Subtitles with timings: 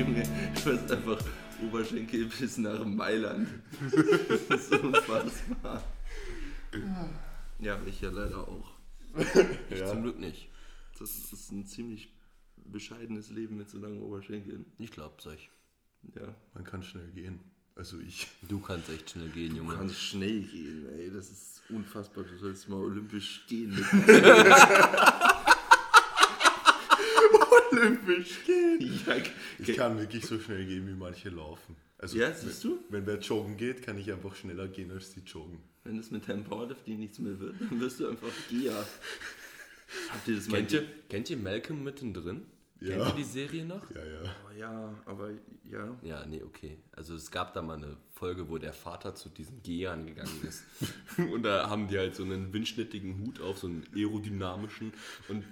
[0.00, 0.22] Junge,
[0.64, 1.22] du hast einfach
[1.62, 3.48] Oberschenkel bis nach Mailand.
[4.48, 5.82] Das ist unfassbar.
[7.58, 8.72] Ja, ich ja leider auch.
[9.70, 9.86] Ich Ja.
[9.86, 10.48] zum Glück nicht.
[10.98, 12.12] Das ist ein ziemlich
[12.64, 14.64] bescheidenes Leben mit so langen Oberschenkeln.
[14.78, 15.50] Ich glaub's euch.
[16.14, 16.34] Ja.
[16.54, 17.40] Man kann schnell gehen.
[17.76, 18.26] Also ich.
[18.48, 19.74] Du kannst echt schnell gehen, Du Junge.
[19.76, 21.10] kannst schnell gehen, ey.
[21.10, 22.24] Das ist unfassbar.
[22.24, 23.84] Du sollst mal olympisch gehen mit
[27.80, 28.78] Olympisch gehen.
[29.06, 29.16] ja,
[29.58, 31.76] Ich kann wirklich so schnell gehen, wie manche laufen.
[31.98, 32.78] Also Ja, siehst du?
[32.88, 35.58] Wenn wer joggen geht, kann ich einfach schneller gehen, als die joggen.
[35.84, 38.86] Wenn es mit deinem Powerlifting nichts mehr wird, dann wirst du einfach Geher.
[40.10, 42.46] Habt ihr das mal Kennt ihr, kennt ihr Malcolm mittendrin?
[42.80, 42.96] Ja.
[42.96, 43.90] Kennt ihr die Serie noch?
[43.90, 44.22] Ja, ja.
[44.22, 45.30] Oh, ja, aber
[45.64, 45.96] ja.
[46.02, 46.78] Ja, nee, okay.
[46.92, 50.64] Also es gab da mal eine Folge, wo der Vater zu diesen Gehern gegangen ist.
[51.18, 54.92] und da haben die halt so einen windschnittigen Hut auf, so einen aerodynamischen
[55.28, 55.44] und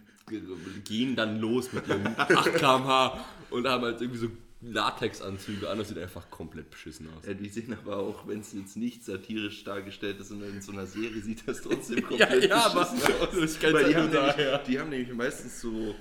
[0.84, 4.29] gehen dann los mit ihrem 8 km/h und haben halt irgendwie so
[4.60, 5.79] Latexanzüge an.
[5.79, 7.26] Das sieht einfach komplett beschissen aus.
[7.26, 10.73] Ja, die sehen aber auch, wenn es jetzt nicht satirisch dargestellt ist, sondern in so
[10.73, 13.35] einer Serie sieht das trotzdem Ja, komplett ja, aber beschissen aus.
[13.54, 14.59] ich kenn's Weil die haben, nämlich, daher.
[14.59, 15.95] die haben nämlich meistens so,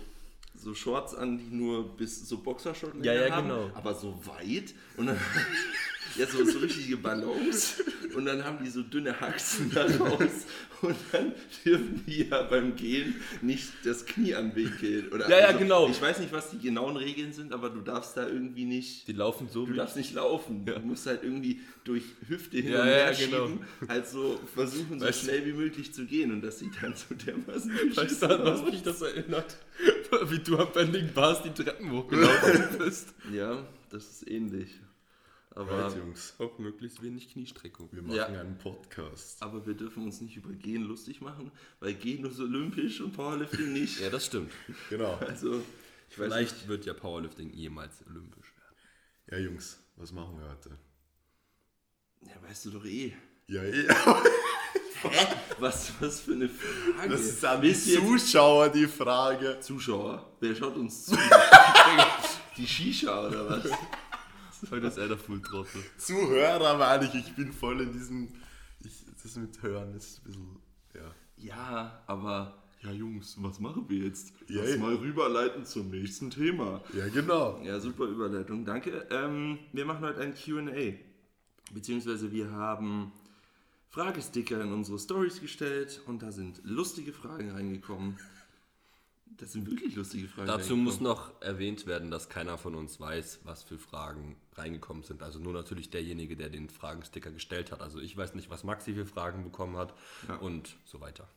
[0.55, 3.69] so Shorts an, die nur bis so Boxershorts Ja, ja, haben, genau.
[3.75, 5.19] aber so weit und dann
[6.17, 7.81] ja, so, so richtige Ballons
[8.15, 10.45] und dann haben die so dünne Haxen da raus
[10.81, 11.33] und dann
[11.65, 15.09] dürfen die ja beim Gehen nicht das Knie anwinkeln.
[15.09, 15.89] Oder Ja, ja, genau.
[15.89, 19.13] Ich weiß nicht, was die genauen Regeln sind, aber du darfst da irgendwie nicht Die
[19.13, 20.65] laufen so Du darfst nicht laufen.
[20.65, 23.47] Du musst halt irgendwie durch Hüfte hin Ja, und ja, her genau.
[23.47, 26.31] schieben, halt so versuchen, so Weißt schnell wie möglich zu gehen.
[26.31, 29.57] Und das sieht dann so dermaßen Weißt du, an was mich das erinnert?
[30.29, 33.09] Wie du am Bending Bars die Treppen hochgelaufen bist.
[33.33, 34.69] Ja, das ist ähnlich.
[35.57, 36.35] Aber, Right, Jungs.
[36.37, 37.89] Auf möglichst wenig Kniestreckung.
[37.91, 38.25] Wir machen Ja.
[38.27, 39.41] einen Podcast.
[39.41, 43.73] aber wir dürfen uns nicht über Gehen lustig machen, weil Gehen ist olympisch und Powerlifting
[43.73, 43.99] nicht.
[44.01, 44.51] Ja, das stimmt.
[44.89, 45.15] Genau.
[45.15, 45.61] Also,
[46.09, 48.75] ich weiß Vielleicht wird ja Powerlifting jemals olympisch werden.
[49.31, 50.77] Ja, Jungs, was machen wir heute?
[52.21, 53.13] Ja, weißt du doch eh.
[53.47, 53.87] Ja, eh.
[55.59, 57.09] Was, was für eine Frage.
[57.09, 59.59] Das ist an die Zuschauer die Frage.
[59.59, 60.35] Zuschauer.
[60.39, 61.17] Wer schaut uns zu?
[62.57, 63.69] Die Shisha oder was?
[64.71, 65.81] Heute ist er der Fulltrottel.
[65.97, 68.29] Zuhörer meine ich, ich bin voll in diesem.
[68.83, 70.59] Ich, das mit Hören ist ein bisschen.
[70.95, 71.15] Ja.
[71.37, 72.63] Ja, aber.
[72.83, 74.33] Ja, Jungs, was machen wir jetzt?
[74.47, 76.83] Ja, Lass mal rüberleiten zum nächsten Thema.
[76.93, 77.59] Ja, genau.
[77.63, 79.07] Ja, super Überleitung, danke.
[79.09, 80.93] Ähm, wir machen heute ein QA.
[81.73, 83.11] Beziehungsweise wir haben
[83.89, 88.19] Fragesticker in unsere Stories gestellt und da sind lustige Fragen reingekommen.
[89.37, 90.47] Das sind wirklich lustige Fragen.
[90.47, 95.21] Dazu muss noch erwähnt werden, dass keiner von uns weiß, was für Fragen reingekommen sind.
[95.21, 97.81] Also nur natürlich derjenige, der den Fragensticker gestellt hat.
[97.81, 99.93] Also ich weiß nicht, was Maxi für Fragen bekommen hat
[100.39, 101.27] und so weiter.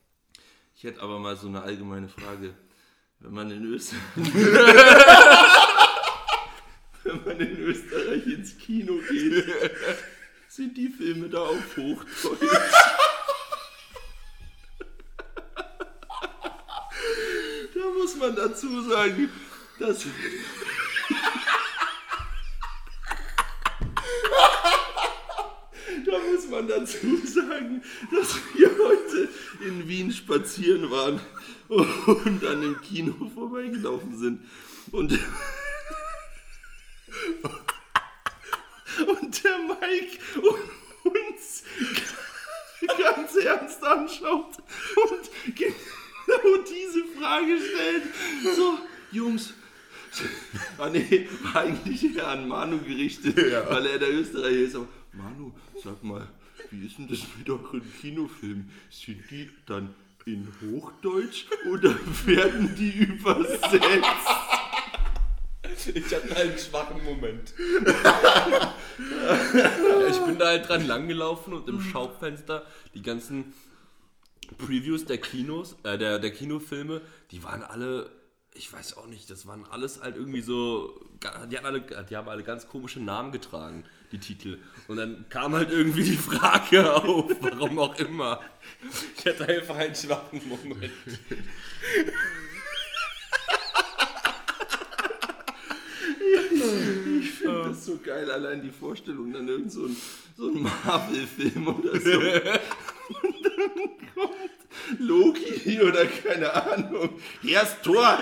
[0.75, 2.55] Ich hätte aber mal so eine allgemeine Frage.
[3.19, 4.01] Wenn man in Österreich.
[7.03, 9.45] Wenn man in Österreich ins Kino geht,
[10.49, 12.41] sind die Filme da auf Hochdeutsch.
[17.73, 19.29] Da muss man dazu sagen,
[19.79, 20.05] dass.
[26.05, 27.81] Da muss man dazu sagen,
[28.11, 29.29] dass wir heute
[29.65, 31.19] in Wien spazieren waren
[31.67, 34.41] und an dem Kino vorbeigelaufen sind.
[34.91, 35.19] Und,
[39.07, 40.19] und der Mike
[41.03, 41.63] uns
[42.97, 45.55] ganz ernst anschaut und
[46.41, 48.55] genau diese Frage stellt.
[48.55, 48.77] So,
[49.11, 49.53] Jungs.
[50.77, 53.69] Ah nee, war eigentlich eher an Manu gerichtet, Ja.
[53.69, 54.75] weil er der Österreicher ist.
[54.75, 56.27] Aber Manu, sag mal,
[56.69, 58.69] wie ist denn das mit euren Kinofilmen?
[58.89, 59.93] Sind die dann
[60.25, 63.79] in Hochdeutsch oder werden die übersetzt?
[65.95, 67.53] Ich hatte einen schwachen Moment.
[70.09, 73.53] ich bin da halt dran langgelaufen und im Schaufenster die ganzen
[74.57, 78.11] Previews der Kinos, äh, der, der Kinofilme, die waren alle,
[78.53, 82.29] ich weiß auch nicht, das waren alles halt irgendwie so, die, hatten alle, die haben
[82.29, 84.59] alle ganz komische Namen getragen, die Titel.
[84.87, 88.41] Und dann kam halt irgendwie die Frage auf, warum auch immer.
[89.17, 90.91] Ich hatte einfach einen schwachen Moment.
[97.41, 99.97] Ich finde das so geil, allein die Vorstellung, dann irgend so ein,
[100.37, 102.11] so ein Marvel-Film oder so.
[103.23, 107.19] Und dann kommt Loki oder keine Ahnung.
[107.41, 108.21] Hier ist Tor.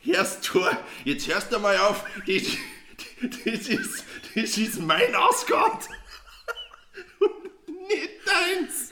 [0.00, 0.70] Hier ist Tor.
[1.04, 2.02] Jetzt hörst du mal auf.
[2.26, 2.42] Das,
[3.44, 4.04] das, ist,
[4.34, 5.86] das ist mein Asgard.
[7.18, 8.90] Und nicht deins.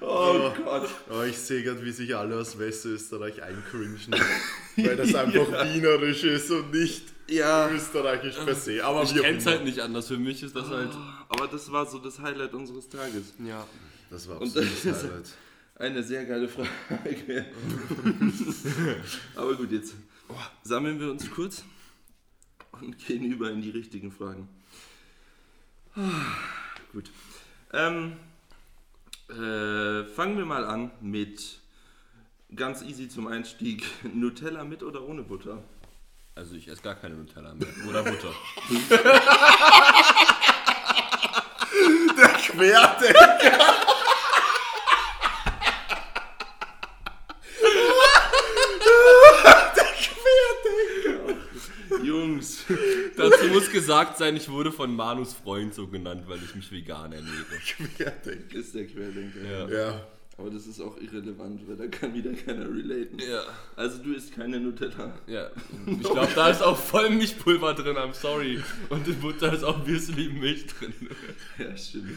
[0.00, 0.88] Oh Gott.
[1.10, 3.98] Oh, Aber ich sehe gerade, wie sich alle aus Westösterreich eincringen,
[4.76, 7.70] weil das einfach wienerisch ist und nicht Ja.
[7.70, 8.84] österreichisch per se.
[8.84, 9.52] Aber Ich kenn's immer.
[9.56, 10.08] halt nicht anders.
[10.08, 10.90] Für mich ist das halt.
[11.28, 13.34] Aber das war so das Highlight unseres Tages.
[13.44, 13.66] Ja.
[14.10, 15.30] Das war Und absolutes das- Highlight.
[15.76, 16.68] Eine sehr geile Frage.
[19.34, 19.94] Aber gut, jetzt
[20.62, 21.64] sammeln wir uns kurz
[22.72, 24.46] und gehen über in die richtigen Fragen.
[26.92, 27.10] Gut.
[27.72, 28.12] Ähm,
[29.30, 31.60] äh, fangen wir mal an mit
[32.54, 33.84] ganz easy zum Einstieg.
[34.14, 35.62] Nutella mit oder ohne Butter?
[36.34, 37.68] Also ich esse gar keine Nutella mehr.
[37.88, 38.32] Oder Butter.
[42.46, 43.90] Querdenker!
[52.02, 52.64] Jungs.
[53.16, 57.12] Dazu muss gesagt sein, ich wurde von Manus Freund so genannt, weil ich mich vegan
[57.12, 57.44] ernähre.
[57.96, 58.54] Querdenker.
[58.56, 59.40] Ist der Querdenker.
[59.42, 59.68] Ja.
[59.68, 60.06] Ja.
[60.38, 63.18] Aber das ist auch irrelevant, weil da kann wieder keiner relaten.
[63.18, 63.42] Ja.
[63.76, 65.18] Also du isst keine Nutella.
[65.26, 65.50] Ja.
[65.86, 68.62] Ich glaube, da ist auch voll Milchpulver drin, I'm sorry.
[68.88, 70.94] Und in Butter ist auch obviously Milch drin.
[71.58, 72.16] Ja, stimmt.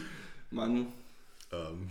[0.50, 0.86] Mann,
[1.52, 1.88] Ähm,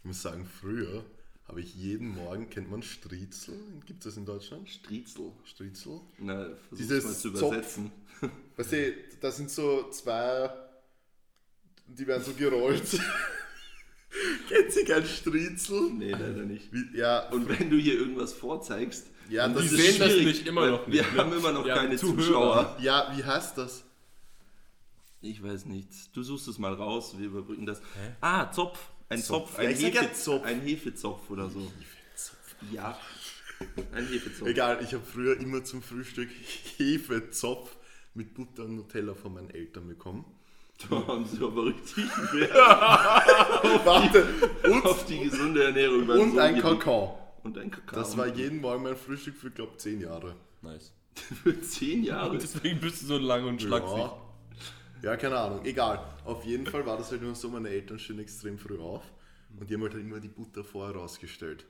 [0.00, 1.02] ich muss sagen, früher
[1.48, 3.54] habe ich jeden Morgen, kennt man Striezel?
[3.86, 4.68] Gibt es das in Deutschland?
[4.68, 5.32] Striezel.
[5.44, 6.00] Striezel?
[6.18, 7.78] Na, versuch's Dieses mal zu Zopf.
[8.56, 10.50] Weißt du, das sind so zwei,
[11.86, 12.82] die werden so gerollt.
[14.48, 15.90] Kennt sich ein Striezel?
[15.92, 16.72] Nee, leider nicht.
[16.72, 20.46] Wie, ja, Und wenn du hier irgendwas vorzeigst, ja, das Die ist sehen das nicht
[20.46, 21.12] immer noch wir nicht.
[21.14, 21.18] ne?
[21.18, 22.16] haben immer noch Ja, keine Zuhörer.
[22.22, 22.76] Zuschauer.
[22.80, 23.84] Ja, wie heißt das?
[25.20, 26.12] Ich weiß nichts.
[26.12, 27.80] Du suchst es mal raus, wir überbrücken das.
[28.20, 28.78] Ah, Zopf.
[29.08, 29.50] Ein Zopf.
[29.50, 29.58] Zopf.
[29.58, 30.44] Ein, Ja, ich sag ja Hefe Zopf.
[30.44, 31.72] ein Hefezopf oder so.
[32.70, 32.98] Ja.
[33.92, 34.46] Ein Hefezopf.
[34.48, 36.28] Egal, ich habe früher immer zum Frühstück
[36.76, 37.74] Hefezopf
[38.14, 40.24] mit Butter und Nutella von meinen Eltern bekommen.
[40.88, 42.54] Da haben sie aber richtig Wert
[43.84, 44.26] Warte,
[44.82, 46.08] auf die gesunde Ernährung.
[46.08, 46.58] und Sohn ein.
[46.58, 47.18] Kakao.
[47.44, 48.00] Und ein Kakao.
[48.00, 50.34] Das war jeden Morgen mein Frühstück für, glaube 10 Jahre.
[50.62, 50.92] Nice.
[51.42, 52.30] für zehn Jahre.
[52.30, 53.98] Und deswegen bist du so lang und schlaksig.
[53.98, 54.16] Ja.
[55.02, 55.64] ja, keine Ahnung.
[55.64, 56.04] Egal.
[56.24, 59.02] Auf jeden Fall war das halt nur so, meine Eltern stehen extrem früh auf
[59.58, 61.66] und die haben halt immer die Butter vorher rausgestellt.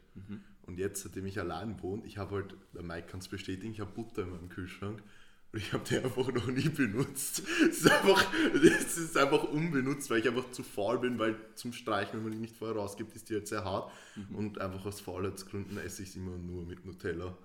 [0.67, 3.81] Und jetzt, seitdem ich allein wohne, ich habe halt, der Mike kann es bestätigen, ich
[3.81, 5.03] habe Butter in meinem Kühlschrank
[5.55, 7.45] und ich habe die einfach noch nie benutzt.
[7.71, 11.73] Es ist einfach, es ist einfach unbenutzt, weil ich einfach zu faul bin, weil zum
[11.73, 13.93] Streichen, wenn man die nicht vorher rausgibt, ist die halt sehr hart.
[14.33, 17.39] Und einfach aus Faulheitsgründen esse ich es immer nur mit Nutella.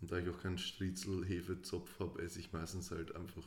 [0.00, 3.46] Und da ich auch keinen Striezel-Hefezopf habe, esse ich meistens halt einfach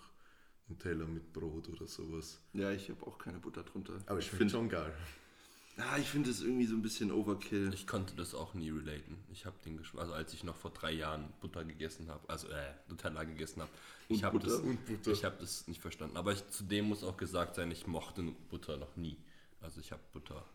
[0.68, 2.40] Nutella mit Brot oder sowas.
[2.54, 3.94] Ja, ich habe auch keine Butter drunter.
[4.06, 4.94] Aber ich finde finde schon geil.
[5.78, 7.74] Ah, ich find das irgendwie so ein bisschen Overkill.
[7.74, 9.18] Ich konnte das auch nie relaten.
[9.32, 12.48] Ich habe den Geschmack, also als ich noch vor drei Jahren Butter gegessen habe, also
[12.50, 13.72] äh, Nutella gegessen habe,
[14.10, 14.62] ich habe das,
[15.08, 16.18] ich habe das nicht verstanden.
[16.18, 19.18] Aber ich, zudem muss auch gesagt sein, ich mochte Butter noch nie.
[19.62, 20.46] Also ich habe Butter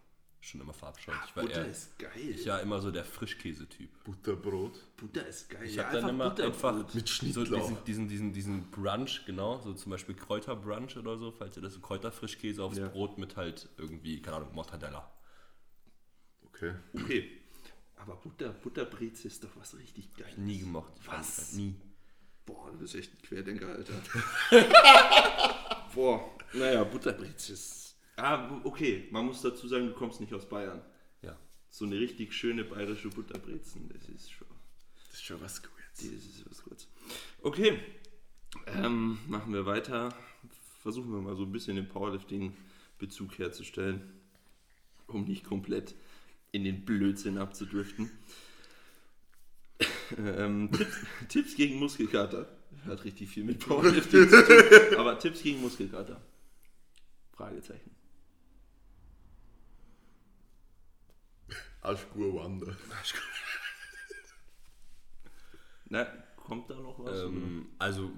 [0.49, 1.15] schon immer verabscheut.
[1.27, 2.11] Ich war Butter eher, ist geil.
[2.31, 3.89] ich war immer so der Frischkäse-Typ.
[4.05, 4.85] Butterbrot.
[4.97, 5.65] Butter ist geil.
[5.65, 7.47] Ich ja, habe dann immer einfach Mit so Schnittlauch.
[7.47, 11.75] diesen, diesen, diesen, diesen Brunch, genau, so zum Beispiel Kräuterbrunch oder so, falls ihr das,
[11.75, 12.89] so Kräuterfrischkäse aufs Ja.
[12.89, 15.11] Brot mit halt irgendwie, keine Ahnung, Mortadella.
[16.47, 16.75] Okay.
[16.95, 17.31] Okay.
[17.97, 20.37] Aber Butter, Butterbreze ist doch was richtig Geiles.
[20.39, 20.93] Nie gemocht.
[21.01, 21.39] Ich Was?
[21.39, 21.75] halt nie.
[22.47, 23.93] Boah, du bist echt ein Querdenker, Alter.
[25.95, 27.88] Boah, naja, Butterbreze ist...
[28.19, 30.83] Ah, okay, man muss dazu sagen, du kommst nicht aus Bayern.
[31.23, 31.39] Ja.
[31.71, 34.49] So eine richtig schöne bayerische Butterbrezen, das ist schon...
[35.07, 35.77] Das ist schon was Gutes.
[35.95, 36.89] Das ist was kurz.
[37.43, 37.81] Okay,
[38.67, 40.15] ähm, machen wir weiter.
[40.83, 44.03] Versuchen wir mal so ein bisschen den Powerlifting-Bezug herzustellen,
[45.07, 45.95] um nicht komplett
[46.51, 48.11] in den Blödsinn abzudriften.
[50.19, 50.97] ähm, Tipps,
[51.29, 52.49] Tipps gegen Muskelkater.
[52.87, 54.99] Hat richtig viel mit Powerlifting zu tun.
[54.99, 56.21] Aber Tipps gegen Muskelkater.
[57.33, 57.98] Fragezeichen.
[61.81, 62.77] Aschgur Wander.
[65.91, 66.05] Na,
[66.37, 67.23] kommt da noch was?
[67.23, 68.11] Ähm, also,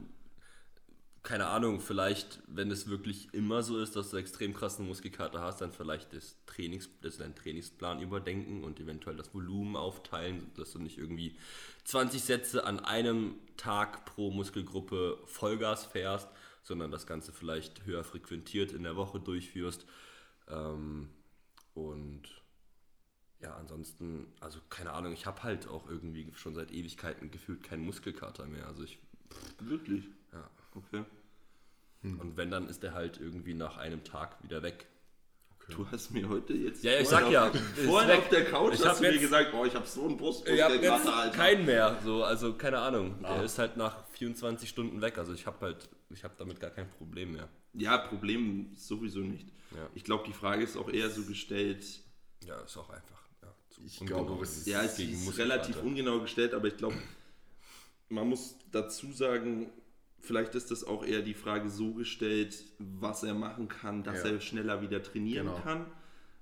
[1.23, 5.61] keine Ahnung, vielleicht, wenn es wirklich immer so ist, dass du extrem krassen Muskelkater hast,
[5.61, 10.79] dann vielleicht das Trainings, das deinen Trainingsplan überdenken und eventuell das Volumen aufteilen, dass du
[10.79, 11.37] nicht irgendwie
[11.85, 16.29] 20 Sätze an einem Tag pro Muskelgruppe Vollgas fährst,
[16.63, 19.87] sondern das Ganze vielleicht höher frequentiert in der Woche durchführst.
[20.49, 21.11] Ähm,
[21.75, 22.40] und
[23.43, 27.85] ja, ansonsten, also keine Ahnung, ich habe halt auch irgendwie schon seit Ewigkeiten gefühlt keinen
[27.85, 28.67] Muskelkater mehr.
[28.67, 28.99] Also ich,
[29.61, 30.05] Wirklich?
[30.33, 30.51] ja.
[30.75, 31.05] Okay.
[32.03, 34.87] Und wenn, dann ist der halt irgendwie nach einem Tag wieder weg.
[35.69, 36.83] Du hast mir heute jetzt.
[36.83, 38.97] Ja, ja, ich vorhin sag ja, auf- ist Vorhin auf der Couch Ich hast hab
[38.97, 41.37] du mir gesagt, oh, ich habe so einen Ich habe jetzt Brustmuskelkater, Alter.
[41.37, 43.23] keinen mehr, so, also keine Ahnung.
[43.23, 45.17] Der ist halt nach 24 Stunden weg.
[45.19, 47.49] Also ich habe halt, ich habe damit gar kein Problem mehr.
[47.75, 49.49] Ja, Problem sowieso nicht.
[49.77, 49.89] Ja.
[49.95, 51.85] Ich glaube, die Frage ist auch eher so gestellt,
[52.45, 53.21] Ja, ist auch einfach.
[53.43, 53.55] Ja,
[53.87, 54.25] Ich Ungenau.
[54.25, 56.97] glaube, es ist Ja, es ist relativ ungenau gestellt, aber ich glaube,
[58.09, 59.71] man muss dazu sagen,
[60.21, 64.31] vielleicht ist das auch eher die Frage so gestellt, was er machen kann, dass Ja.
[64.31, 65.61] er schneller wieder trainieren Genau.
[65.61, 65.87] kann.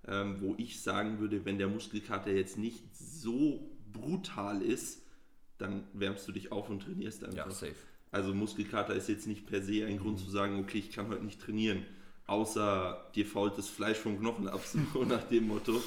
[0.06, 5.02] Ähm, wo ich sagen würde, wenn der Muskelkater jetzt nicht so brutal ist,
[5.58, 7.36] dann wärmst du dich auf und trainierst einfach.
[7.46, 7.74] Ja, safe.
[8.10, 11.24] Also Muskelkater ist jetzt nicht per se ein Grund zu sagen, okay, ich kann heute
[11.24, 11.84] nicht trainieren,
[12.26, 15.82] außer dir fault das Fleisch vom Knochen ab, so nach dem Motto.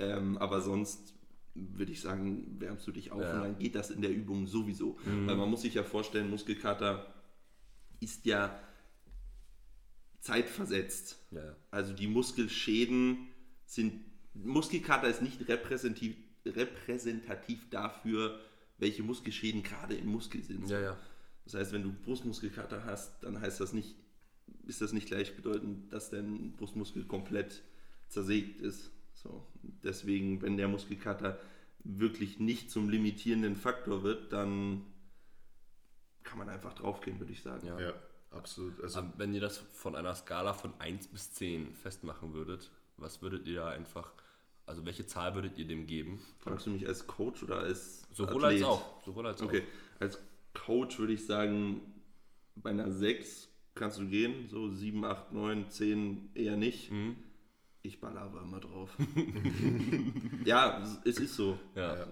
[0.00, 1.14] Ähm, aber sonst
[1.54, 3.34] würde ich sagen, wärmst du dich auf Ja.
[3.34, 4.98] und dann geht das in der Übung sowieso.
[5.04, 7.12] Weil man muss sich ja vorstellen, Muskelkater
[8.00, 8.58] ist ja
[10.20, 11.18] zeitversetzt.
[11.30, 11.56] Ja.
[11.70, 13.28] Also die Muskelschäden
[13.66, 14.00] sind,
[14.34, 16.16] Muskelkater ist nicht repräsentativ,
[16.46, 18.38] repräsentativ dafür,
[18.78, 20.68] welche Muskelschäden gerade im Muskel sind.
[20.68, 20.96] Ja, ja.
[21.44, 23.96] Das heißt, wenn du Brustmuskelkater hast, dann heißt das nicht,
[24.66, 27.62] ist das nicht gleichbedeutend, dass dein Brustmuskel komplett
[28.08, 28.90] zersägt ist.
[29.22, 29.46] So.
[29.84, 31.38] Deswegen, wenn der Muskelkater
[31.84, 34.82] wirklich nicht zum limitierenden Faktor wird, dann
[36.22, 37.66] kann man einfach draufgehen, würde ich sagen.
[37.66, 37.80] Ja.
[37.80, 37.94] Ja,
[38.30, 38.80] absolut.
[38.82, 43.22] Also, Aber wenn ihr das von einer Skala von 1 bis 10 festmachen würdet, was
[43.22, 44.12] würdet ihr da einfach,
[44.66, 46.20] also welche Zahl würdet ihr dem geben?
[46.38, 48.62] Fragst du mich als Coach oder als Sowohl Athlet?
[48.62, 49.04] als auch.
[49.04, 49.62] Sowohl als Okay,
[49.98, 50.18] als
[50.54, 51.80] Coach würde ich sagen,
[52.56, 56.90] bei einer 6 kannst du gehen, so 7, 8, 9, 10 eher nicht.
[56.90, 57.16] Mhm.
[57.82, 58.96] Ich baller aber immer drauf.
[60.44, 61.58] ja, es ist so.
[61.74, 61.96] Ja.
[61.96, 62.06] Ja.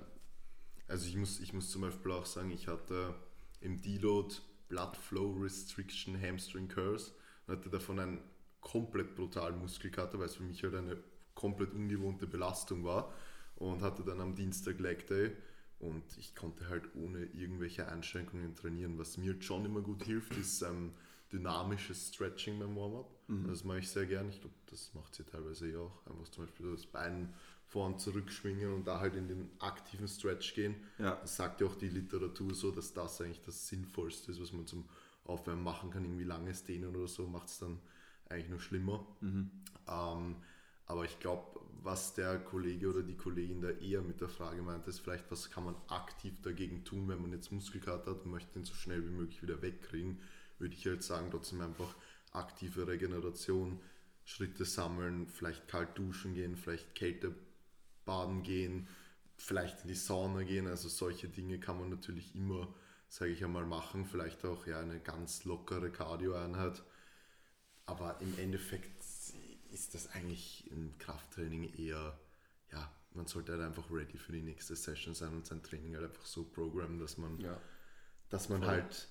[0.86, 3.14] Also ich muss, ich muss zum Beispiel auch sagen, ich hatte
[3.60, 4.34] im Deload
[4.68, 7.12] Blood Flow Restriction Hamstring Curse
[7.46, 8.20] und hatte davon einen
[8.60, 10.98] komplett brutalen Muskelkater, weil es für mich halt eine
[11.34, 13.12] komplett ungewohnte Belastung war
[13.56, 15.32] und hatte dann am Dienstag Leg Day
[15.78, 18.98] und ich konnte halt ohne irgendwelche Einschränkungen trainieren.
[18.98, 20.92] Was mir schon immer gut hilft, ist ähm,
[21.32, 23.10] dynamisches Stretching beim Warm-up.
[23.46, 24.30] Das mache ich sehr gern.
[24.30, 26.06] Ich glaube, das macht sie teilweise ja auch.
[26.06, 27.34] Einfach zum Beispiel das Bein
[27.66, 30.74] vor und zurück schwingen und da halt in den aktiven Stretch gehen.
[30.98, 31.16] Ja.
[31.16, 34.66] Das sagt ja auch die Literatur so, dass das eigentlich das Sinnvollste ist, was man
[34.66, 34.88] zum
[35.24, 36.04] Aufwärmen machen kann.
[36.04, 37.78] Irgendwie langes Dehnen oder so macht es dann
[38.30, 39.06] eigentlich nur schlimmer.
[39.20, 40.36] Ähm,
[40.86, 44.86] aber ich glaube, was der Kollege oder die Kollegin da eher mit der Frage meint,
[44.86, 48.58] ist vielleicht, was kann man aktiv dagegen tun, wenn man jetzt Muskelkater hat und möchte
[48.58, 50.18] ihn so schnell wie möglich wieder wegkriegen,
[50.58, 51.94] würde ich halt sagen, trotzdem einfach
[52.32, 53.80] aktive Regeneration,
[54.24, 57.34] Schritte sammeln, vielleicht kalt duschen gehen, vielleicht Kälte
[58.04, 58.88] baden gehen,
[59.36, 60.66] vielleicht in die Sauna gehen.
[60.66, 62.72] Also solche Dinge kann man natürlich immer,
[63.08, 64.04] sage ich einmal, machen.
[64.04, 66.82] Vielleicht auch ja eine ganz lockere Cardio-Einheit.
[67.86, 69.02] Aber im Endeffekt
[69.70, 72.18] ist das eigentlich im Krafttraining eher,
[72.72, 76.04] ja, man sollte halt einfach ready für die nächste Session sein und sein Training halt
[76.06, 77.58] einfach so programmen, dass man, Ja.
[78.28, 79.08] dass man halt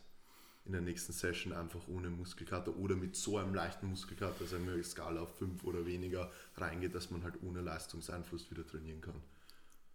[0.67, 4.83] in der nächsten Session einfach ohne Muskelkater oder mit so einem leichten Muskelkater, sagen wir
[4.83, 9.15] Skala auf 5 oder weniger, reingeht, dass man halt ohne Leistungseinfluss wieder trainieren kann.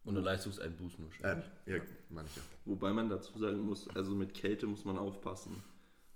[0.04, 1.46] Und eine Leistungseinbußen wahrscheinlich.
[1.66, 2.40] Ähm, ja, manche.
[2.64, 5.62] Wobei man dazu sagen muss, also mit Kälte muss man aufpassen,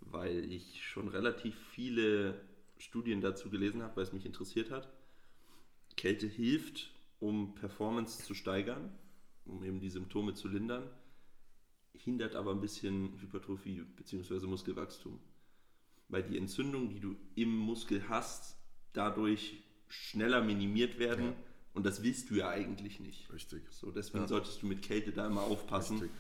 [0.00, 2.40] weil ich schon relativ viele
[2.78, 4.88] Studien dazu gelesen habe, weil es mich interessiert hat.
[5.96, 8.90] Kälte hilft, um Performance zu steigern,
[9.44, 10.90] um eben die Symptome zu lindern,
[11.98, 14.46] hindert aber ein bisschen Hypertrophie bzw.
[14.46, 15.18] Muskelwachstum.
[16.08, 18.56] Weil die Entzündungen, die du im Muskel hast,
[18.92, 21.34] dadurch schneller minimiert werden Ja.
[21.74, 23.32] und das willst du ja eigentlich nicht.
[23.32, 23.62] Richtig.
[23.70, 24.28] So, deswegen Ja.
[24.28, 26.10] solltest du mit Kälte da immer aufpassen Richtig.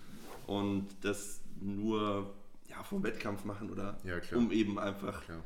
[0.46, 2.34] und das nur
[2.68, 5.44] ja, vom Wettkampf machen oder Ja, um eben einfach Klar.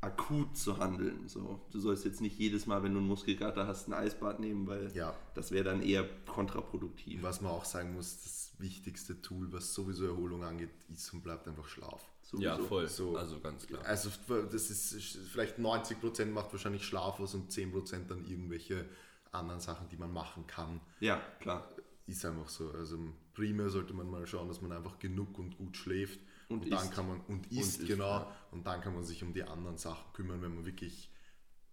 [0.00, 1.28] Akut zu handeln.
[1.28, 4.66] So, du sollst jetzt nicht jedes Mal, wenn du einen Muskelkater hast, ein Eisbad nehmen,
[4.66, 5.14] weil Ja.
[5.34, 7.22] das wäre dann eher kontraproduktiv.
[7.22, 11.48] Was man auch sagen muss, das wichtigste Tool, was sowieso Erholung angeht, ist und bleibt
[11.48, 12.08] einfach Schlaf.
[12.22, 12.44] Sowieso.
[12.44, 12.88] Ja, voll.
[12.88, 13.16] So.
[13.16, 13.84] Also ganz klar.
[13.84, 18.88] Also das ist vielleicht 90% macht wahrscheinlich Schlaf aus und 10% dann irgendwelche
[19.32, 20.80] anderen Sachen, die man machen kann.
[21.00, 21.68] Ja, klar.
[22.06, 22.70] Ist einfach so.
[22.70, 22.98] Also
[23.34, 26.20] primär sollte man mal schauen, dass man einfach genug und gut schläft.
[26.48, 28.04] Und Und, dann kann man und isst, genau.
[28.04, 28.36] ja.
[28.52, 31.10] Und dann kann man sich um die anderen Sachen kümmern, wenn man wirklich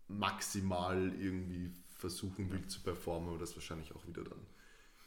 [0.08, 4.40] maximal irgendwie versuchen will zu performen, aber das ist wahrscheinlich auch wieder dann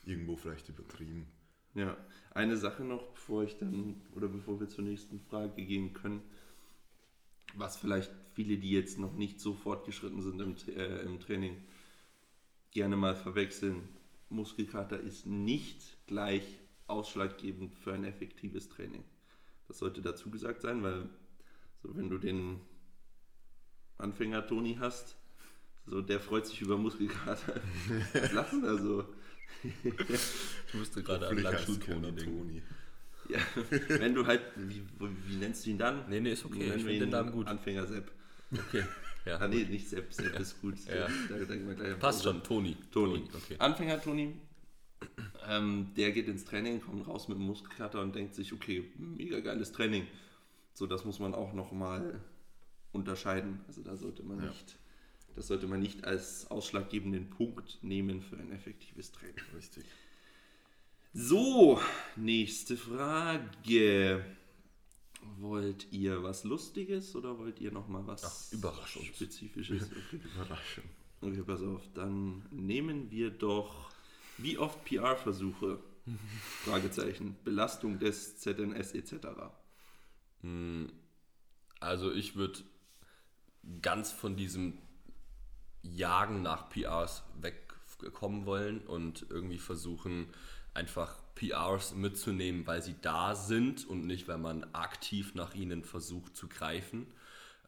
[0.04, 1.26] irgendwo vielleicht übertrieben.
[1.74, 1.96] Ja,
[2.30, 6.22] eine Sache noch, bevor ich dann oder bevor wir zur nächsten Frage gehen können,
[7.54, 11.62] was vielleicht viele, die jetzt noch nicht so fortgeschritten sind im, äh, im Training,
[12.70, 13.88] gerne mal verwechseln.
[14.30, 19.04] Muskelkater ist nicht gleich ausschlaggebend für ein effektives Training.
[19.68, 21.08] Das sollte dazu gesagt sein, weil
[21.82, 22.60] so wenn du den
[23.98, 25.16] Anfänger Toni hast,
[25.86, 27.60] so der freut sich über Muskelkater.
[28.12, 29.04] Was lassen da so?
[29.62, 31.36] Ich musste gerade an
[31.80, 32.38] keiner denken.
[32.38, 32.62] Toni.
[33.28, 33.40] Ja,
[33.88, 34.82] wenn du halt, wie,
[35.26, 36.08] wie nennst du ihn dann?
[36.08, 36.58] Nee, nee, ist okay.
[36.58, 37.46] Nennen Ich wir finde den ihn Namen gut.
[37.48, 38.10] Anfänger Sepp.
[38.52, 38.84] Okay.
[39.24, 39.38] Ja.
[39.38, 40.74] Ah nee, nicht Sepp, Sepp ist gut.
[40.86, 41.08] Ja.
[41.28, 42.76] Da an Passt schon, Toni.
[42.92, 43.24] Toni.
[43.34, 43.56] Okay.
[43.58, 44.36] Anfänger Toni,
[45.48, 49.40] Ähm, der geht ins Training, kommt raus mit einem Muskelkater und denkt sich, okay, mega
[49.40, 50.06] geiles Training.
[50.74, 52.20] So, das muss man auch nochmal
[52.92, 53.60] unterscheiden.
[53.68, 54.48] Also da sollte man Ja.
[54.48, 54.76] nicht,
[55.34, 59.36] das sollte man nicht als ausschlaggebenden Punkt nehmen für ein effektives Training.
[59.54, 59.84] Richtig.
[61.12, 61.80] So,
[62.16, 64.24] nächste Frage.
[65.38, 69.06] Wollt ihr was Lustiges oder wollt ihr noch mal was Ach, überrasch uns.
[69.08, 69.84] Spezifisches?
[69.84, 70.20] Okay.
[70.34, 70.84] Überraschung.
[71.20, 71.82] okay, pass auf.
[71.94, 73.90] Dann nehmen wir doch
[74.38, 75.78] wie oft PR-Versuche?
[76.64, 77.36] Fragezeichen.
[77.44, 79.16] Belastung des ZNS etc.
[81.80, 82.60] Also ich würde
[83.82, 84.78] ganz von diesem
[85.82, 90.28] Jagen nach PRs wegkommen wollen und irgendwie versuchen,
[90.74, 96.36] einfach PRs mitzunehmen, weil sie da sind und nicht, weil man aktiv nach ihnen versucht
[96.36, 97.06] zu greifen.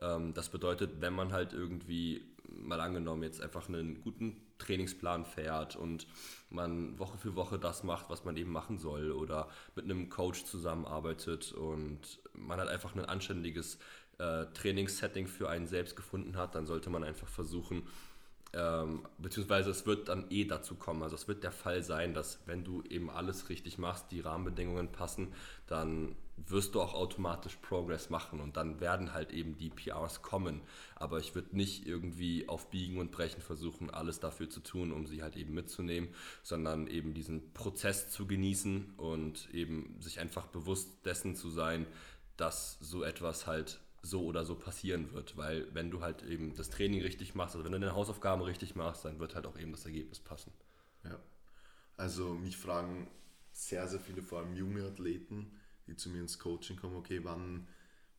[0.01, 5.77] Ähm, das bedeutet, wenn man halt irgendwie, mal angenommen, jetzt einfach einen guten Trainingsplan fährt
[5.77, 6.07] und
[6.51, 10.45] man Woche für Woche das macht, was man eben machen soll oder mit einem Coach
[10.45, 12.01] zusammenarbeitet und
[12.33, 13.79] man halt einfach ein anständiges
[14.19, 17.87] äh, Trainingssetting für einen selbst gefunden hat, dann sollte man einfach versuchen,
[18.53, 21.03] ähm, beziehungsweise es wird dann eh dazu kommen.
[21.03, 24.91] Also es wird der Fall sein, dass wenn du eben alles richtig machst, die Rahmenbedingungen
[24.91, 25.35] passen,
[25.67, 30.61] dann wirst du auch automatisch Progress machen und dann werden halt eben die PRs kommen.
[30.95, 35.07] Aber ich würde nicht irgendwie auf Biegen und Brechen versuchen, alles dafür zu tun, um
[35.07, 36.11] sie halt eben mitzunehmen,
[36.43, 41.87] sondern eben diesen Prozess zu genießen und eben sich einfach bewusst dessen zu sein,
[42.37, 46.71] dass so etwas halt so oder so passieren wird, weil wenn du halt eben das
[46.71, 49.73] Training richtig machst, also wenn du deine Hausaufgaben richtig machst, dann wird halt auch eben
[49.73, 50.53] das Ergebnis passen.
[51.05, 51.19] Ja.
[51.97, 53.09] Also mich fragen
[53.53, 55.51] sehr, sehr viele, vor allem junge Athleten,
[55.89, 57.67] die zu mir ins Coaching kommen, okay, wann,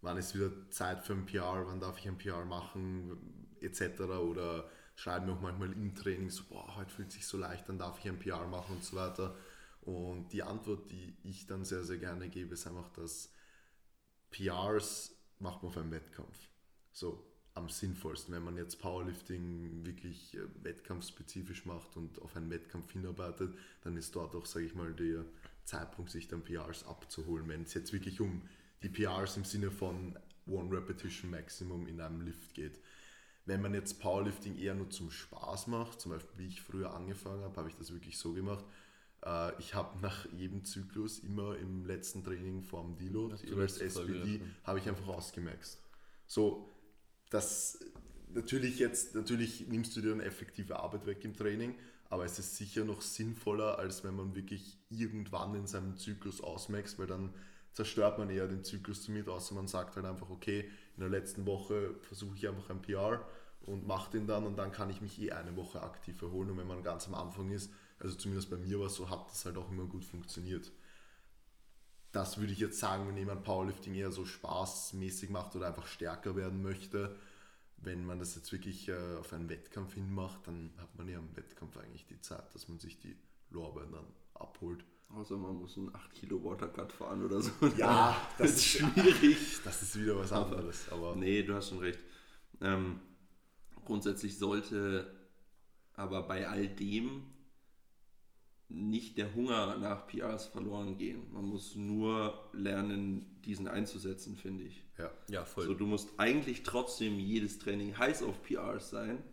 [0.02, 4.02] wann ist wieder Zeit für ein PR, wann darf ich ein PR machen, etc.
[4.02, 7.78] Oder schreiben mir auch manchmal im Training so, boah, heute fühlt sich so leicht, dann
[7.78, 9.36] darf ich ein PR machen und so weiter.
[9.82, 13.32] Und die Antwort, die ich dann sehr, sehr gerne gebe, ist einfach, dass
[14.32, 16.38] PRs macht man auf einem Wettkampf.
[16.92, 22.92] So am sinnvollsten, wenn man jetzt Powerlifting wirklich äh, wettkampfspezifisch macht und auf einen Wettkampf
[22.92, 25.26] hinarbeitet, dann ist dort auch, sage ich mal, der
[25.70, 27.48] Zeitpunkt, sich dann PRs abzuholen.
[27.48, 28.42] Wenn es jetzt wirklich um
[28.84, 32.80] die PRs im Sinne von One Repetition Maximum in einem Lift geht.
[33.46, 37.44] Wenn man jetzt Powerlifting eher nur zum Spaß macht, zum Beispiel wie ich früher angefangen
[37.44, 38.66] habe, habe ich das wirklich so gemacht.
[39.24, 44.80] Äh, Ich habe nach jedem Zyklus immer im letzten Training vorm Deload, jeweils SPD, habe
[44.80, 45.82] ich einfach ausgemaxt.
[46.28, 46.70] So,
[47.30, 47.80] das
[48.34, 51.76] natürlich jetzt, natürlich nimmst du dir eine effektive Arbeit weg im Training,
[52.10, 57.00] aber es ist sicher noch sinnvoller, als wenn man wirklich irgendwann in seinem Zyklus ausmaxt,
[57.00, 57.34] weil dann
[57.72, 61.46] zerstört man eher den Zyklus damit, außer man sagt halt einfach, okay, in der letzten
[61.46, 63.26] Woche versuche ich einfach ein PR
[63.62, 66.58] und mache den dann und dann kann ich mich eh eine Woche aktiv erholen und
[66.58, 69.46] wenn man ganz am Anfang ist, also zumindest bei mir war es so, hat das
[69.46, 70.72] halt auch immer gut funktioniert
[72.12, 76.36] das würde ich jetzt sagen, wenn jemand Powerlifting eher so spaßmäßig macht oder einfach stärker
[76.36, 77.16] werden möchte.
[77.82, 81.36] Wenn man das jetzt wirklich äh, auf einen Wettkampf hinmacht, dann hat man ja am
[81.36, 83.16] Wettkampf eigentlich die Zeit, dass man sich die
[83.52, 84.84] Lorbeeren dann abholt.
[85.10, 87.52] Außer man muss einen 8 Kilo Watercut fahren oder so.
[87.78, 89.38] Ja, das ist schwierig.
[89.64, 90.90] Das ist wieder was anderes.
[90.92, 92.00] Aber Nee, du hast schon recht.
[92.62, 93.00] Ähm,
[93.86, 95.16] grundsätzlich sollte
[95.94, 97.24] aber bei all dem
[98.72, 101.32] nicht der Hunger nach PRs verloren gehen.
[101.34, 104.84] Man muss nur lernen, diesen einzusetzen, finde ich.
[104.98, 105.64] ja, Ja, voll.
[105.64, 109.24] Also du musst eigentlich trotzdem jedes Training heiß auf PRs sein,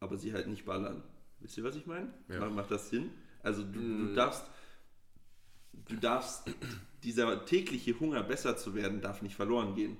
[0.00, 1.02] aber sie halt nicht ballern.
[1.40, 2.12] Wisst ihr, was ich meine?
[2.28, 2.40] Ja.
[2.40, 3.10] Macht- Macht das Sinn?
[3.42, 4.44] Also du, du darfst,
[5.86, 6.50] du darfst,
[7.04, 9.96] dieser tägliche Hunger besser zu werden, darf nicht verloren gehen.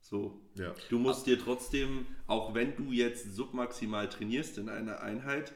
[0.00, 0.40] So.
[0.54, 0.72] ja.
[0.90, 5.52] Du musst dir trotzdem, auch wenn du jetzt submaximal trainierst in einer Einheit,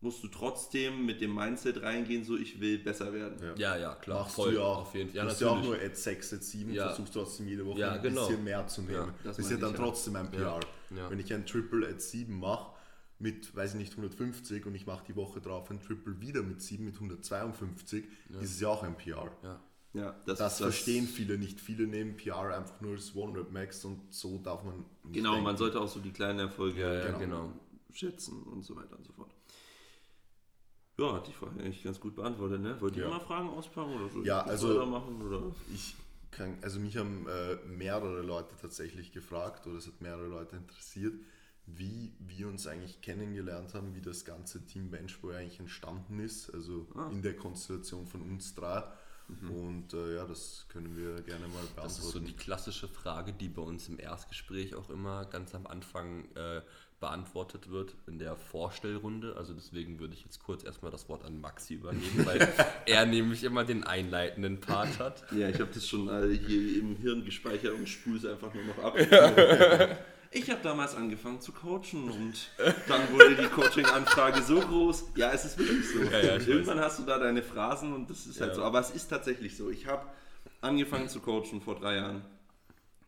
[0.00, 3.38] musst du trotzdem mit dem Mindset reingehen, so ich will besser werden.
[3.42, 3.54] Ja.
[3.56, 4.78] ja, ja, klar, Machst voll, du ja auch.
[4.82, 5.16] auf jeden Fall.
[5.16, 6.88] Ja, du hast ja auch nur Ad 6, Ad 7, Ja.
[6.88, 8.26] versuchst trotzdem jede Woche Ja, ein genau.
[8.26, 8.94] bisschen mehr zu nehmen.
[8.94, 9.84] Ja, das das ist ja dann ich, ja.
[9.84, 10.60] trotzdem ein PR.
[10.90, 11.10] Ja, ja.
[11.10, 12.72] Wenn ich ein Triple Ad 7 mache
[13.18, 16.60] mit, weiß ich nicht, 150 und ich mache die Woche drauf ein Triple wieder mit
[16.60, 18.04] 7 mit 152,
[18.40, 19.30] ist es ja auch ein PR.
[19.42, 19.60] Ja.
[19.94, 21.58] Ja, Das, verstehen viele nicht.
[21.58, 25.44] Viele nehmen PR einfach nur als One-Rep-Max und so darf man nicht Genau, denken.
[25.44, 27.18] man sollte auch so die kleinen Erfolge Ja, ja, genau.
[27.18, 27.52] genau.
[27.94, 29.30] schätzen und so weiter und so fort.
[30.98, 32.80] Ja, hat die Frage eigentlich ganz gut beantwortet, ne?
[32.80, 33.10] Wollt ihr Ja.
[33.10, 34.22] mal Fragen auspacken oder so?
[34.24, 35.42] Ja, also- machen oder?
[35.72, 35.94] Ich
[36.30, 41.14] kann, also mich haben äh, mehrere Leute tatsächlich gefragt oder es hat mehrere Leute interessiert,
[41.66, 46.86] wie wir uns eigentlich kennengelernt haben, wie das ganze Team Benchboy eigentlich entstanden ist, also
[46.94, 47.08] Ah.
[47.10, 48.82] in der Konstellation von uns drei.
[49.28, 51.82] Und äh, ja, das können wir gerne mal beantworten.
[51.82, 55.66] Das ist so die klassische Frage, die bei uns im Erstgespräch auch immer ganz am
[55.66, 56.60] Anfang äh,
[57.00, 59.36] beantwortet wird in der Vorstellrunde.
[59.36, 62.48] Also deswegen würde ich jetzt kurz erstmal das Wort an Maxi übernehmen, weil
[62.86, 65.24] er nämlich immer den einleitenden Part hat.
[65.32, 68.64] Ja, ich habe das schon äh, hier im Hirn gespeichert und spule es einfach nur
[68.64, 68.96] noch ab.
[70.36, 72.50] Ich habe damals angefangen zu coachen und
[72.88, 75.06] dann wurde die Coaching-Anfrage so groß.
[75.14, 75.98] Ja, es ist wirklich so.
[76.02, 78.56] Ja, ja, Irgendwann hast du da deine Phrasen und das ist halt Ja.
[78.56, 78.62] so.
[78.64, 79.70] Aber es ist tatsächlich so.
[79.70, 80.06] Ich habe
[80.60, 82.22] angefangen zu coachen vor drei Jahren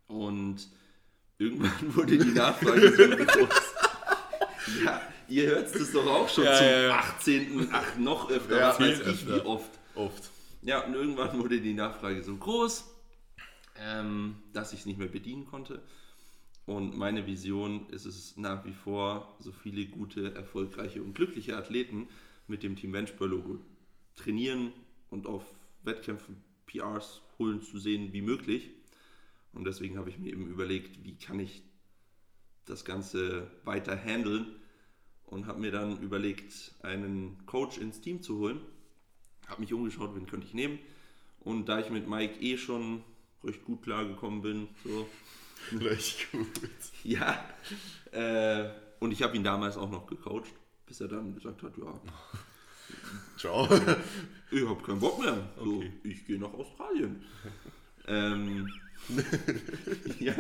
[0.07, 0.57] und
[1.37, 3.49] irgendwann wurde die Nachfrage so groß.
[4.87, 6.95] Ja, ihr hört es doch auch schon zum ja, ja.
[6.95, 7.69] 18.
[7.73, 8.59] Ach, noch öfter.
[8.59, 9.71] Ja, weiß ich, wie oft.
[9.95, 10.31] Oft.
[10.63, 12.85] Ja, und irgendwann wurde die Nachfrage so groß,
[13.81, 15.83] ähm, dass ich es nicht mehr bedienen konnte.
[16.69, 22.09] Und meine Vision ist es nach wie vor, so viele gute, erfolgreiche und glückliche Athleten
[22.47, 23.59] mit dem Team Ventspur-Logo
[24.17, 24.73] trainieren
[25.11, 25.43] und auf
[25.83, 28.71] Wettkämpfen PRs holen zu sehen wie möglich.
[29.55, 31.63] Und deswegen habe ich mir eben überlegt, wie kann ich
[32.67, 34.47] das Ganze weiter handeln
[35.25, 38.61] und habe mir dann überlegt, einen Coach ins Team zu holen
[39.49, 40.79] habe mich umgeschaut, wen könnte ich nehmen.
[41.41, 43.03] Und da ich mit Mike eh schon
[43.43, 45.09] recht gut klargekommen bin, so,
[45.81, 46.49] Recht gut.
[47.05, 47.45] ja,
[48.13, 48.69] äh,
[49.01, 50.51] und ich habe ihn damals auch noch gecoacht,
[50.87, 51.87] bis er dann gesagt hat, ja,
[53.39, 53.65] Ciao.
[54.51, 57.23] ich habe keinen Bock mehr, so, ich gehe nach Australien.
[58.07, 58.73] ähm,
[60.19, 60.35] ja,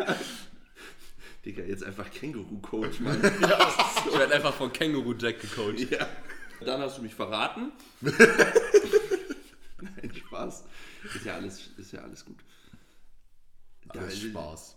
[1.44, 3.20] Digga, jetzt einfach Känguru-Coach, Mann.
[3.24, 5.78] Ich werde einfach von Känguru Jack gecoacht.
[5.90, 6.06] Ja.
[6.60, 7.70] Dann hast du mich verraten.
[8.00, 8.12] Nein,
[10.14, 10.64] Spaß.
[11.14, 12.38] Ist ja alles, ist ja alles gut.
[13.92, 14.76] Da- Alles Spaß.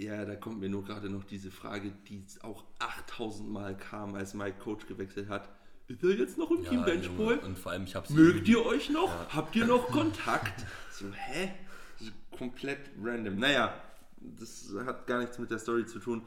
[0.00, 4.32] Ja, da kommt mir nur gerade noch diese Frage, die auch 8000 Mal kam, als
[4.32, 5.50] Mike Coach gewechselt hat.
[5.88, 7.34] Ist er jetzt noch im Team Ja, Benchboy?
[7.34, 9.10] Junge, und vor allem, ich habe Mögt ihr euch noch?
[9.34, 10.64] Habt ihr noch Kontakt?
[10.92, 11.52] So, hä?
[11.98, 13.38] So komplett random.
[13.38, 13.74] Naja,
[14.20, 16.26] das hat gar nichts mit der Story zu tun.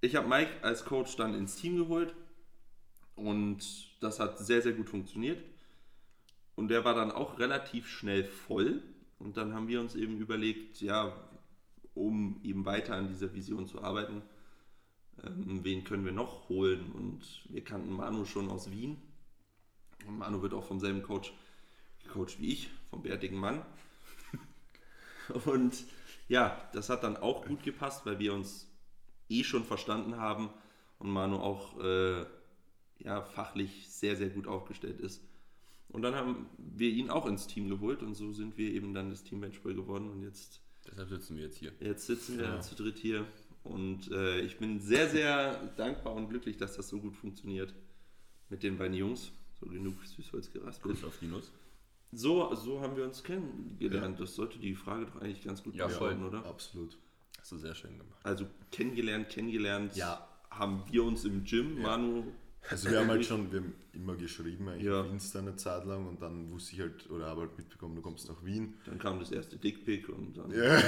[0.00, 2.14] Ich habe Mike als Coach dann ins Team geholt
[3.14, 3.60] und
[4.00, 5.42] das hat sehr, sehr gut funktioniert.
[6.54, 8.82] Und der war dann auch relativ schnell voll.
[9.18, 11.14] Und dann haben wir uns eben überlegt, ja,
[11.94, 14.22] um eben weiter an dieser Vision zu arbeiten,
[15.22, 16.92] ähm, wen können wir noch holen?
[16.92, 18.96] Und wir kannten Manu schon aus Wien.
[20.06, 21.32] Und Manu wird auch vom selben Coach
[22.02, 23.62] gecoacht wie ich, vom bärtigen Mann.
[25.46, 25.84] Und
[26.28, 28.68] ja, das hat dann auch gut gepasst, weil wir uns
[29.28, 30.50] eh schon verstanden haben
[30.98, 32.24] und Manu auch äh,
[32.98, 35.22] ja, fachlich sehr, sehr gut aufgestellt ist.
[35.88, 39.10] Und dann haben wir ihn auch ins Team geholt und so sind wir eben dann
[39.10, 41.72] das Team Benchboy geworden und jetzt Deshalb sitzen wir jetzt hier.
[41.80, 43.26] Jetzt sitzen wir zu dritt hier
[43.62, 47.74] und äh, ich bin sehr, sehr dankbar und glücklich, dass das so gut funktioniert
[48.50, 49.32] mit den beiden Jungs.
[49.60, 50.94] So genug Süßholz geraspelt.
[50.96, 51.52] Grüß auf Linus.
[52.12, 54.20] So, so haben wir uns kennengelernt.
[54.20, 56.08] Das sollte die Frage doch eigentlich ganz gut Ja, voll.
[56.10, 56.46] beantworten, oder?
[56.48, 56.98] Absolut.
[57.40, 58.18] Hast du sehr schön gemacht.
[58.22, 60.26] Also kennengelernt, kennengelernt Ja.
[60.50, 61.80] haben wir uns im Gym.
[61.82, 62.24] Manu,
[62.70, 65.02] Also wir haben halt schon, wir haben immer geschrieben eigentlich Ja.
[65.02, 68.00] auf Insta eine Zeit lang und dann wusste ich halt, oder habe halt mitbekommen, du
[68.02, 68.74] kommst nach Wien.
[68.86, 70.78] dann kam das erste Dickpick und dann Ja,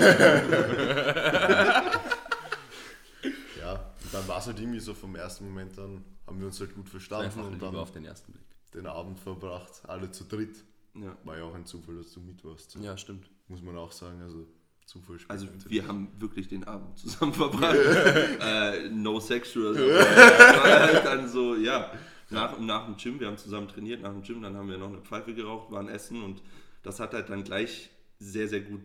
[4.04, 6.74] und dann war es halt irgendwie so vom ersten Moment an, haben wir uns halt
[6.74, 8.44] gut verstanden und dann auf den ersten Blick.
[8.74, 10.56] den Abend verbracht, alle zu dritt.
[10.94, 11.16] ja.
[11.24, 12.74] War ja auch ein Zufall, dass du mit warst.
[12.76, 13.28] Ja, stimmt.
[13.48, 14.46] Muss man auch sagen, also
[14.86, 15.70] Zufall spielt Also natürlich.
[15.70, 17.76] wir haben wirklich den Abend zusammen verbracht.
[17.76, 19.74] äh, no sexual.
[19.74, 19.84] So.
[20.62, 21.90] Halt dann so, ja,
[22.30, 24.88] nach, nach dem Gym, wir haben zusammen trainiert, nach dem Gym, dann haben wir noch
[24.88, 26.40] eine Pfeife geraucht, waren essen und
[26.82, 28.80] das hat halt dann gleich sehr, sehr gut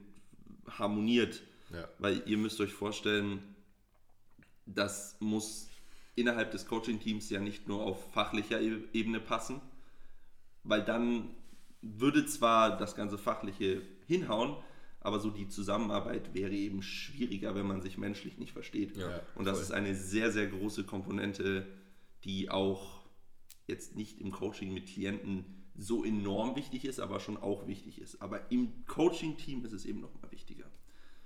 [0.68, 1.42] harmoniert.
[1.72, 1.88] Ja.
[2.00, 3.40] Weil ihr müsst euch vorstellen,
[4.66, 5.70] das muss
[6.16, 9.62] innerhalb des Coaching-Teams ja nicht nur auf fachlicher E- Ebene passen,
[10.64, 11.30] weil dann
[11.82, 14.56] würde zwar das ganze Fachliche hinhauen,
[15.02, 18.96] aber so die Zusammenarbeit wäre eben schwieriger, wenn man sich menschlich nicht versteht.
[18.98, 19.64] Ja, Und das voll.
[19.64, 21.68] ist eine sehr, sehr große Komponente,
[22.24, 23.02] die auch
[23.68, 28.22] jetzt nicht im Coaching mit Klienten so enorm wichtig ist, aber schon auch wichtig ist.
[28.22, 30.66] Aber im Coaching-Team ist es eben noch mal wichtiger.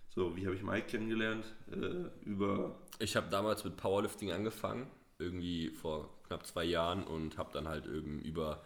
[0.09, 1.45] So, wie habe ich Mike kennengelernt?
[1.69, 4.87] Äh, über Ich habe damals mit Powerlifting angefangen,
[5.19, 8.63] irgendwie vor knapp zwei Jahren und habe dann halt irgendwie über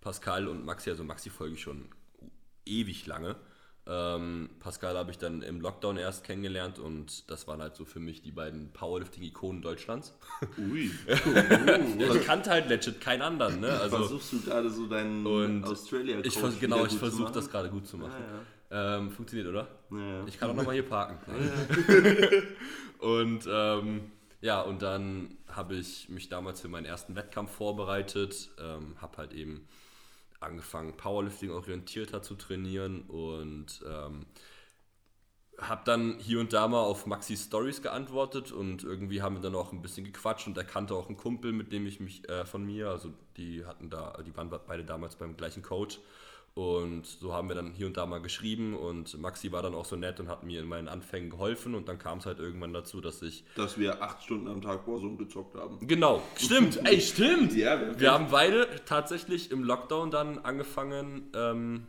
[0.00, 1.88] Pascal und Maxi, also Maxi folge ich schon
[2.64, 3.36] ewig lange.
[3.84, 7.98] Ähm, Pascal habe ich dann im Lockdown erst kennengelernt und das waren halt so für
[7.98, 10.16] mich die beiden Powerlifting-Ikonen Deutschlands.
[10.56, 10.90] Ui.
[11.08, 13.70] Ja, ich kannte halt legit keinen anderen, ne?
[13.70, 17.88] Also Versuchst du gerade so deinen australia ich vers genau, ich versuche das gerade gut
[17.88, 18.22] zu machen.
[18.70, 19.66] Ähm, funktioniert, oder?
[19.90, 20.24] Ja, ja.
[20.26, 21.18] Ich kann auch nochmal hier parken.
[22.98, 28.94] und ähm, ja, und dann habe ich mich damals für meinen ersten Wettkampf vorbereitet, ähm,
[29.00, 29.68] habe halt eben
[30.42, 34.26] angefangen, Powerlifting orientierter zu trainieren und ähm,
[35.58, 39.54] habe dann hier und da mal auf Maxis Stories geantwortet und irgendwie haben wir dann
[39.54, 42.44] auch ein bisschen gequatscht und er kannte auch einen Kumpel, mit dem ich mich äh,
[42.44, 46.00] von mir, also die hatten da, die waren beide damals beim gleichen Coach
[46.54, 49.86] und so haben wir dann hier und da mal geschrieben und Maxi war dann auch
[49.86, 52.74] so nett und hat mir in meinen Anfängen geholfen und dann kam es halt irgendwann
[52.74, 53.44] dazu, dass ich...
[53.56, 55.78] Dass wir acht Stunden am Tag Warzone gezockt haben.
[55.86, 57.54] Genau, stimmt, ey, stimmt!
[57.54, 61.86] Ja, wir- wir haben beide tatsächlich im Lockdown dann angefangen, ähm,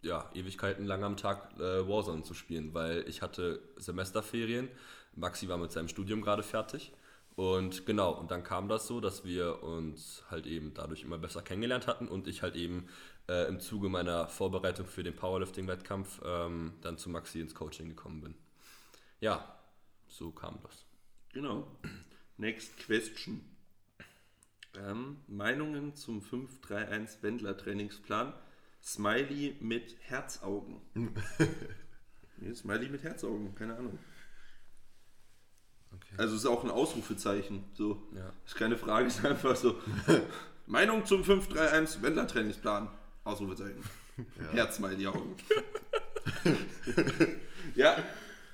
[0.00, 4.68] ja, Ewigkeiten lang am Tag äh, Warzone zu spielen, weil ich hatte Semesterferien,
[5.16, 6.92] Maxi war mit seinem Studium gerade fertig
[7.36, 11.42] und genau, und dann kam das so, dass wir uns halt eben dadurch immer besser
[11.42, 12.86] kennengelernt hatten und ich halt eben
[13.28, 18.20] äh, im Zuge meiner Vorbereitung für den Powerlifting-Wettkampf ähm, dann zu Maxi ins Coaching gekommen
[18.20, 18.34] bin.
[19.20, 19.58] Ja,
[20.06, 20.84] so kam das.
[21.32, 21.66] Genau.
[22.36, 23.40] Next question.
[24.76, 28.32] Ähm, Meinungen zum 531 Wendler Trainingsplan.
[28.82, 30.82] Smiley mit Herzaugen.
[32.36, 33.98] nee, Smiley mit Herzaugen, keine Ahnung.
[36.16, 37.64] Also ist auch ein Ausrufezeichen.
[37.74, 38.02] So.
[38.14, 38.32] Ja.
[38.46, 39.76] Ist keine Frage, ist einfach so.
[40.66, 42.88] Meinung zum 531 Wendler Trainingsplan.
[43.24, 43.82] Ausrufezeichen.
[44.52, 45.34] Herzsmiley Augen.
[47.74, 47.96] ja,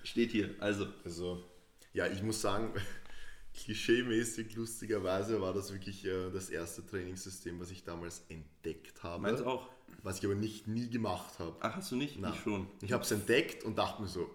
[0.03, 0.55] steht hier.
[0.61, 1.44] Also, Also,
[1.92, 2.73] ja, ich muss sagen,
[3.55, 9.23] klischeemäßig, lustigerweise war das wirklich äh, das erste Trainingssystem, was ich damals entdeckt habe.
[9.23, 9.68] meins auch.
[10.03, 11.57] Was ich aber nicht nie gemacht habe.
[11.61, 12.18] Ach, hast du nicht?
[12.18, 12.33] Nein.
[12.35, 12.68] Ich schon.
[12.81, 14.31] Ich habe es entdeckt und dachte mir so,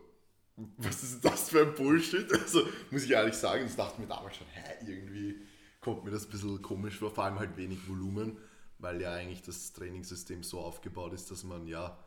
[0.78, 2.32] was ist das für ein Bullshit?
[2.32, 5.42] Also, muss ich ehrlich sagen, das dachte mir damals schon, hä, irgendwie
[5.82, 8.38] kommt mir das ein bisschen komisch vor, vor allem halt wenig Volumen,
[8.80, 11.98] weil ja eigentlich das Trainingssystem so aufgebaut ist, dass man ja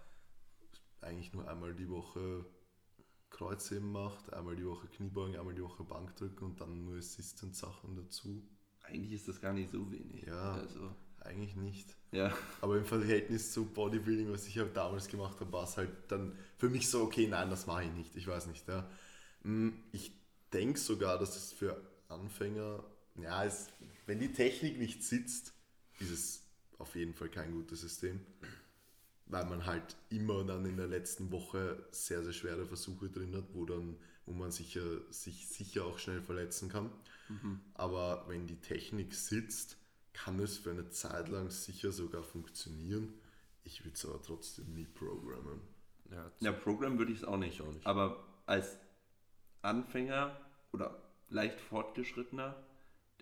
[1.01, 2.45] eigentlich nur einmal die Woche
[3.31, 8.43] Kreuzheben macht, einmal die Woche Kniebeugen, einmal die Woche Bankdrücken und dann nur Assistant-Sachen dazu.
[8.83, 10.23] Eigentlich ist das gar nicht so wenig.
[10.27, 10.55] Ja.
[10.55, 11.97] Also, Eigentlich nicht.
[12.13, 12.33] ja.
[12.61, 16.37] Aber im Verhältnis zu Bodybuilding, was ich halt damals gemacht habe, war es halt dann
[16.57, 18.17] für mich so, okay, nein, das mache ich nicht.
[18.17, 18.67] Ich weiß nicht.
[18.69, 18.89] Ja.
[19.43, 20.13] Mm, Ich
[20.53, 22.83] denke sogar, dass es für Anfänger,
[23.21, 23.69] ja, es,
[24.07, 25.53] wenn die Technik nicht sitzt,
[26.01, 26.43] ist es
[26.79, 28.21] auf jeden Fall kein gutes System.
[29.27, 33.45] Weil man halt immer dann in der letzten Woche sehr, sehr schwere Versuche drin hat,
[33.53, 36.91] wo, dann, wo man sicher, sich sicher auch schnell verletzen kann.
[37.75, 39.77] Aber wenn die Technik sitzt,
[40.25, 43.15] kann es für eine Zeit lang sicher sogar funktionieren.
[43.65, 45.61] Ich würde es aber trotzdem nie programmen.
[46.11, 47.61] Ja, Ja, Programm würde ich es auch nicht.
[47.61, 47.87] auch nicht.
[47.87, 48.77] Aber als
[49.63, 50.39] Anfänger
[50.73, 52.57] oder leicht fortgeschrittener,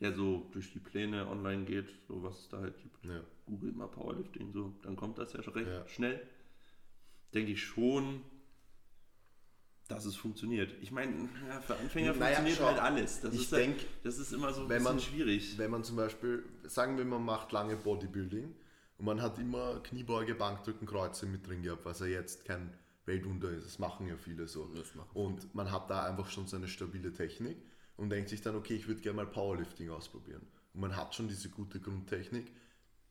[0.01, 3.21] der so durch die Pläne online geht, so was es da halt gibt, Ja.
[3.47, 5.89] googelt mal Powerlifting, so, dann kommt das ja schon recht Ja.
[5.89, 6.27] schnell.
[7.35, 8.23] Denke ich schon,
[9.89, 10.75] dass es funktioniert.
[10.81, 13.21] Ich meine, ja, für Anfänger Naja, funktioniert schau, halt alles.
[13.21, 15.59] Das ich ist halt- das ist immer so ein wenn bisschen man- schwierig.
[15.59, 18.55] Wenn man zum Beispiel, sagen wir, man macht lange Bodybuilding
[18.99, 22.73] und man hat immer Kniebeuge, Bankdrücken, Kreuze mit drin gehabt, was ja jetzt kein
[23.05, 23.65] Weltwunder ist.
[23.67, 24.69] Das machen ja viele so.
[25.15, 27.57] Und man hat da einfach schon so eine stabile Technik
[27.97, 30.43] und denkt sich dann, okay, ich würde gerne mal Powerlifting ausprobieren.
[30.75, 32.51] Und man hat schon diese gute Grundtechnik.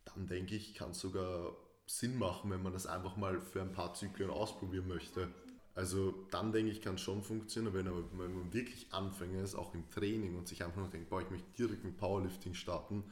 [0.04, 1.56] Dann denke ich, kann es sogar
[1.88, 5.30] Sinn machen, wenn man das einfach mal für ein paar Zyklen ausprobieren möchte.
[5.76, 9.56] Also dann denke ich, kann es schon funktionieren, wenn, aber, wenn man wirklich Anfänger ist,
[9.56, 13.04] auch im Training und sich einfach nur denkt, boah, ich möchte direkt mit Powerlifting starten,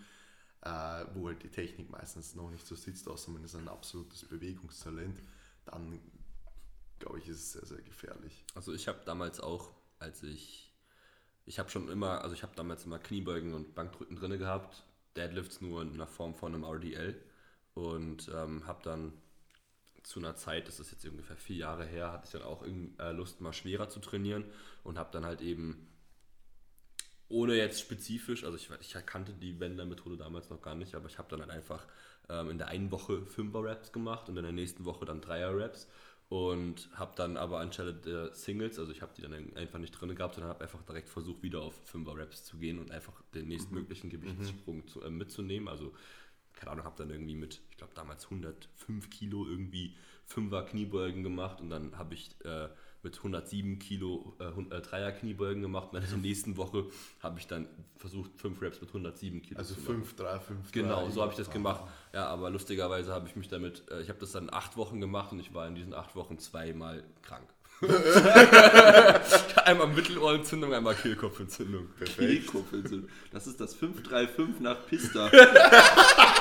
[0.62, 4.24] äh, wo halt die Technik meistens noch nicht so sitzt, außer man ist ein absolutes
[4.24, 5.20] Bewegungstalent,
[5.66, 6.00] dann
[7.00, 8.46] glaube ich, ist es sehr, sehr gefährlich.
[8.56, 10.74] Also ich habe damals auch, als ich,
[11.46, 14.86] ich habe schon immer, also ich habe damals immer Kniebeugen und Bankdrücken drinne gehabt,
[15.18, 17.22] Deadlifts nur in einer Form von einem RDL
[17.74, 19.14] und ähm, habe dann
[20.04, 23.12] zu einer Zeit, das ist jetzt ungefähr vier Jahre her, hatte ich dann auch äh,
[23.12, 24.46] Lust mal schwerer zu trainieren
[24.84, 25.88] und habe dann halt eben
[27.30, 31.18] ohne jetzt spezifisch, also ich, ich kannte die Wender-Methode damals noch gar nicht, aber ich
[31.18, 31.88] habe dann halt einfach
[32.30, 35.58] ähm, in der einen Woche 5er Raps gemacht und in der nächsten Woche dann 3er
[35.58, 35.88] Raps
[36.30, 40.16] und habe dann aber anstelle der Singles, also ich habe die dann einfach nicht drin
[40.16, 43.48] gehabt, sondern habe einfach direkt versucht, wieder auf 5er Raps zu gehen und einfach den
[43.48, 45.68] nächstmöglichen Gewichtssprung zu, äh, mitzunehmen.
[45.68, 45.94] Also
[46.56, 49.96] keine Ahnung, habe dann irgendwie mit, ich glaube damals 105 Kilo irgendwie
[50.34, 52.70] 5er Kniebeugen gemacht und dann habe ich äh,
[53.04, 56.86] mit 107 Kilo äh, äh, Dreier Kniebeugen gemacht und dann in der nächsten Woche
[57.22, 60.04] habe ich dann versucht 5 Reps mit 107 Kilo Also zu machen.
[60.04, 61.84] 5, 3, 5, Genau, so habe ich das gemacht.
[62.14, 65.32] Ja, aber lustigerweise habe ich mich damit, äh, ich habe das dann acht Wochen gemacht
[65.34, 67.48] und ich war in diesen acht Wochen zweimal krank.
[69.66, 71.90] einmal Mittelohrentzündung, einmal Kehlkopfentzündung.
[72.16, 73.10] Kehlkopfentzündung.
[73.32, 75.30] Das ist das 535 nach Pista.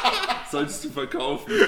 [0.53, 1.53] Sollst du verkaufen.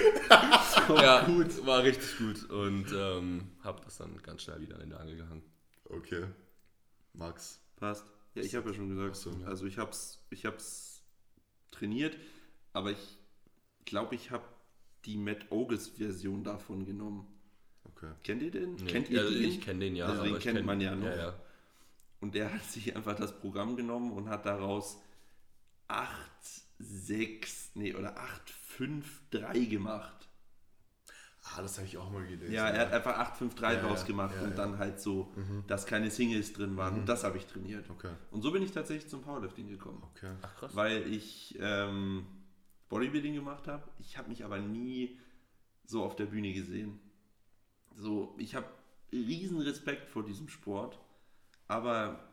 [0.89, 4.99] Ja, gut, war richtig gut und ähm, habe das dann ganz schnell wieder in den
[4.99, 5.43] Angel gehangen.
[5.89, 6.25] Okay.
[7.15, 7.59] Max.
[7.77, 8.05] Passt.
[8.35, 9.31] Ja, ich habe ja schon gesagt, so.
[9.47, 11.03] also ich habe es ich hab's
[11.71, 12.19] trainiert,
[12.75, 13.19] aber ich
[13.87, 14.45] glaube, ich habe
[15.07, 17.27] die Matt Ogus Version davon genommen.
[17.85, 18.11] Okay.
[18.23, 18.75] Kennt ihr den?
[18.75, 19.45] Nee, Kennt ihr also den?
[19.45, 21.07] ich kenn den ja, Also den kennt kenn- man ja noch.
[21.07, 21.35] ja, ja.
[22.21, 24.99] Und der hat sich einfach das Programm genommen und hat daraus
[25.89, 26.11] 8,
[26.79, 30.29] 6, nee, oder 8, 5, 3 gemacht.
[31.45, 32.53] Ah, das habe ich auch mal gelesen.
[32.53, 34.57] Ja, er hat einfach 8, 5, 3 Ja, ja, rausgemacht ja, und ja.
[34.57, 35.33] dann halt so,
[35.67, 37.01] dass keine Singles drin waren.
[37.01, 37.89] Und das habe ich trainiert.
[37.91, 38.13] Okay.
[38.31, 40.03] Und so bin ich tatsächlich zum Powerlifting gekommen.
[40.15, 40.33] Okay.
[40.41, 40.75] Ach krass.
[40.75, 42.27] Weil ich ähm,
[42.89, 43.83] Bodybuilding gemacht habe.
[43.99, 45.19] Ich habe mich aber nie
[45.85, 46.99] so auf der Bühne gesehen.
[47.95, 48.67] So, ich habe
[49.13, 50.99] riesen Respekt vor diesem Sport,
[51.69, 52.29] aber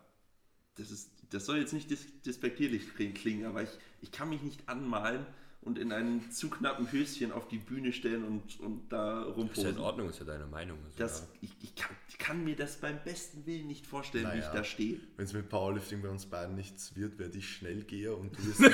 [0.76, 2.84] das, ist, das soll jetzt nicht dis despektierlich
[3.16, 3.70] klingen, aber ich,
[4.02, 5.26] ich kann mich nicht anmalen
[5.64, 9.28] und in einem zu knappen Höschen auf die Bühne stellen und, und da Ist ja
[9.28, 9.78] in rumposen.
[9.78, 10.80] Ordnung, ist ja deine Meinung.
[10.86, 11.28] Also, Das, ja.
[11.42, 14.56] ich, ich, kann, ich kann mir das beim besten Willen nicht vorstellen, wie ich Naja.
[14.56, 15.00] da stehe.
[15.18, 18.60] Wenn es mit Powerlifting bei uns beiden nichts wird, werde ich Schnellgeher und du wirst,
[18.60, 18.70] und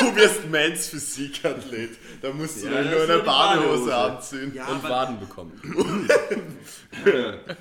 [0.00, 1.96] du wirst Mans Physikathlet.
[2.20, 3.96] Da musst du Ja, nur eine Badehose Badehose.
[3.96, 4.52] anziehen.
[4.54, 5.58] Ja, Und Waden bekommen.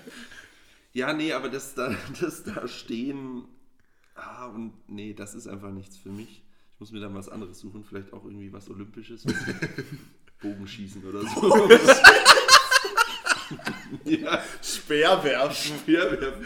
[0.94, 3.46] Ja, nee, aber das da, das da stehen,
[4.16, 6.44] ah, und nee, das ist einfach nichts für mich.
[6.74, 9.24] Ich muss mir dann was anderes suchen, vielleicht auch irgendwie was Olympisches.
[10.42, 11.70] Bogenschießen oder so.
[14.06, 15.78] ja, Speerwerfen.
[15.80, 16.46] Speerwerfen.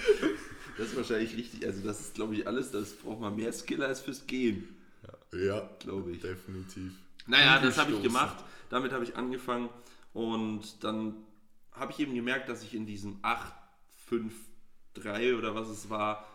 [0.77, 1.65] Das ist wahrscheinlich richtig.
[1.65, 2.71] Also, das ist, glaube ich, alles.
[2.71, 4.67] Das braucht man mehr Skill als fürs Gehen,
[5.31, 6.21] Ja, glaube ich.
[6.21, 6.91] definitiv.
[7.27, 8.43] Naja, das habe ich gemacht.
[8.69, 9.69] Damit habe ich angefangen.
[10.13, 11.15] Und dann
[11.71, 13.53] habe ich eben gemerkt, dass ich in diesem 8,
[14.07, 14.33] 5,
[14.95, 16.25] 3 oder was es war,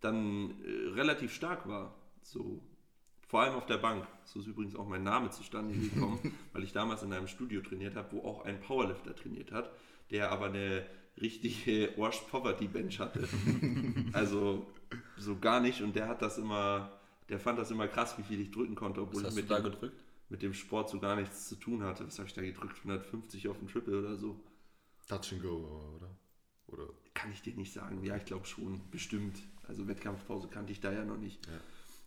[0.00, 1.94] dann äh, relativ stark war.
[2.22, 2.62] So,
[3.26, 4.06] vor allem auf der Bank.
[4.24, 6.18] So ist übrigens auch mein Name zustande gekommen,
[6.52, 9.70] weil ich damals in einem Studio trainiert habe, wo auch ein Powerlifter trainiert hat,
[10.10, 10.84] der aber eine
[11.20, 13.28] richtige Wash Poverty Bench hatte.
[14.12, 14.66] also
[15.16, 15.82] so gar nicht.
[15.82, 19.00] Und der hat das immer, der fand das immer krass, wie viel ich drücken konnte,
[19.00, 19.74] obwohl ich mit dem,
[20.28, 22.06] mit dem Sport so gar nichts zu tun hatte.
[22.06, 22.78] Was habe ich da gedrückt?
[22.78, 24.40] 150 auf den Triple oder so.
[25.08, 26.10] Touch and go, oder?
[26.68, 26.88] Oder?
[27.14, 28.02] Kann ich dir nicht sagen.
[28.04, 28.80] Ja, ich glaube schon.
[28.90, 29.40] Bestimmt.
[29.70, 31.44] Also Wettkampfpause kannte ich da ja noch nicht.
[31.46, 31.52] Ja.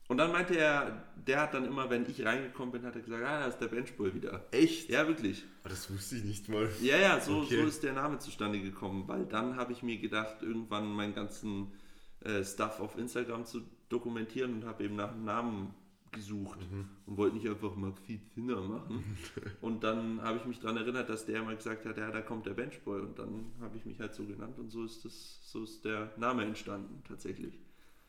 [0.09, 3.23] Und dann meinte er, der hat dann immer, wenn ich reingekommen bin, hat er gesagt,
[3.23, 4.45] ah, da ist der Benchbull wieder.
[4.51, 4.89] Echt?
[4.89, 5.45] Ja, wirklich.
[5.63, 6.69] Ah, Das wusste ich nicht mal.
[6.81, 7.61] Ja, ja, so, Okay.
[7.61, 11.71] so ist der Name zustande gekommen, weil dann habe ich mir gedacht, irgendwann meinen ganzen
[12.19, 15.73] äh, Stuff auf Instagram zu dokumentieren und habe eben nach einem Namen
[16.13, 16.59] gesucht
[17.05, 19.03] und wollte nicht einfach Maxi Zinner machen.
[19.61, 22.45] und dann habe ich mich daran erinnert, dass der mal gesagt hat, ja, da kommt
[22.45, 25.63] der Benchboy und dann habe ich mich halt so genannt und so ist das, so
[25.63, 27.59] ist der Name entstanden tatsächlich.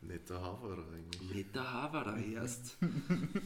[0.00, 1.34] Netter Hafer eigentlich.
[1.34, 2.76] Mit der Havara erst.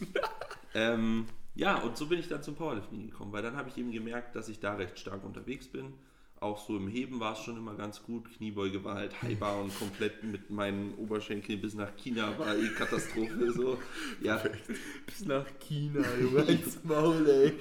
[0.74, 3.92] ähm, ja, und so bin ich dann zum Powerlifting gekommen, weil dann habe ich eben
[3.92, 5.92] gemerkt, dass ich da recht stark unterwegs bin.
[6.40, 8.31] Auch so im Heben war es schon immer ganz gut.
[8.37, 13.53] Kniebeuge war halt highbar und komplett mit meinen Oberschenkeln bis nach China war eh Katastrophe.
[13.53, 13.79] So.
[14.20, 14.40] Ja,
[15.07, 17.53] Bis nach China, Junge, ins Maul, ey.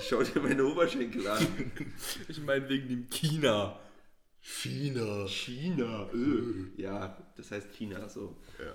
[0.00, 1.46] schau dir meine Oberschenkel an.
[2.28, 3.78] Ich meine wegen dem China.
[4.42, 5.26] China.
[5.26, 6.66] China, öh.
[6.76, 8.36] Ja, das heißt China so.
[8.58, 8.74] Ja.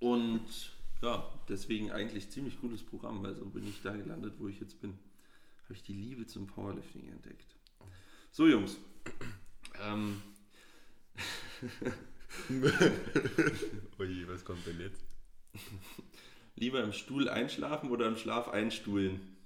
[0.00, 4.58] Und ja, deswegen eigentlich ziemlich cooles Programm, weil so bin ich da gelandet, wo ich
[4.58, 4.94] jetzt bin.
[5.64, 7.57] Habe ich die Liebe zum Powerlifting entdeckt.
[8.30, 8.76] So, Jungs.
[9.82, 10.22] Ähm,
[13.98, 15.02] Oje, was kommt denn jetzt?
[16.58, 19.37] lieber im Stuhl einschlafen oder im Schlaf einstuhlen?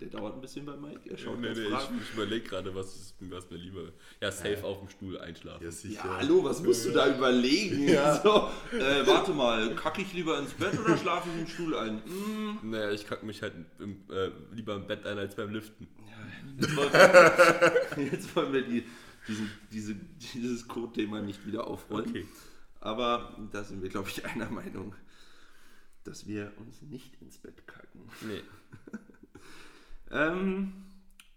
[0.00, 1.10] Der dauert ein bisschen bei Mike.
[1.10, 3.94] Er schaut Nee, nee, ich, ich überlege gerade, was, ist- was mir lieber ist.
[4.20, 5.64] Ja, safe auf dem Stuhl einschlafen.
[5.64, 6.04] Ja, sicher.
[6.04, 7.88] Ja, hallo, was musst du da überlegen?
[7.88, 8.14] Ja.
[8.22, 12.00] So, äh, warte mal, kacke ich lieber ins Bett oder schlafe ich im Stuhl ein?
[12.04, 15.88] Hm, Naja, ich kacke mich halt im, äh, lieber im Bett ein als beim Liften.
[16.60, 18.84] Jetzt wollen wir, jetzt wollen wir die,
[19.26, 19.94] diesen, diese,
[20.32, 22.08] dieses Code-Thema nicht wieder aufrollen.
[22.10, 22.26] Okay.
[22.80, 24.94] Aber da sind wir, glaube ich, einer Meinung,
[26.04, 28.02] dass wir uns nicht ins Bett kacken.
[28.22, 28.42] Nee.
[30.10, 30.72] Ähm,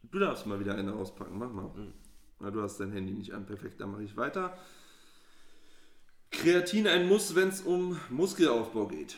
[0.03, 1.71] du darfst mal wieder eine auspacken, mach mal.
[2.39, 4.57] Na, du hast dein Handy nicht an, perfekt, dann mache ich weiter.
[6.31, 9.17] Kreatin ein Muss, wenn es um Muskelaufbau geht.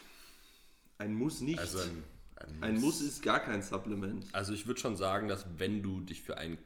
[0.98, 1.60] Ein Muss nicht.
[1.60, 2.04] Also ein,
[2.36, 4.26] ein, ein Muss ist gar kein Supplement.
[4.34, 6.58] Also ich würde schon sagen, dass wenn du dich für ein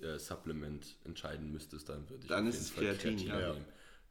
[0.00, 3.52] äh, Supplement entscheiden müsstest, dann würde ich Dann auf ist jeden es Kreatin, ja.
[3.52, 3.64] nehmen.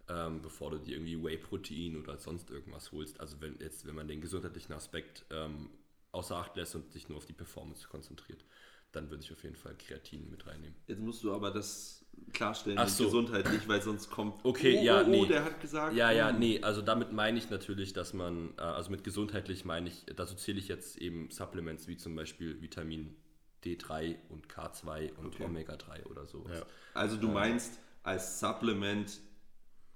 [0.07, 3.19] Ähm, bevor du dir irgendwie Whey-Protein oder sonst irgendwas holst.
[3.19, 5.69] Also wenn jetzt, wenn man den gesundheitlichen Aspekt ähm,
[6.15, 8.43] außer Acht lässt und sich nur auf die Performance konzentriert,
[8.91, 10.75] dann würde ich auf jeden Fall Kreatin mit reinnehmen.
[10.87, 13.05] Jetzt musst du aber das klarstellen, Ach so.
[13.05, 14.43] gesundheitlich, weil sonst kommt.
[14.45, 15.25] Okay, oh, ja, oh, oh, nee.
[15.27, 15.95] der hat gesagt.
[15.95, 16.39] Ja, ja, hm.
[16.39, 20.35] nee, also damit meine ich natürlich, dass man, äh, also mit gesundheitlich meine ich, dazu
[20.35, 23.15] zähle ich jetzt eben Supplements wie zum Beispiel Vitamin
[23.65, 25.43] D3 und K2 und Okay.
[25.43, 26.59] Omega-3 oder sowas.
[26.59, 26.65] Ja.
[26.93, 29.19] Also du meinst als Supplement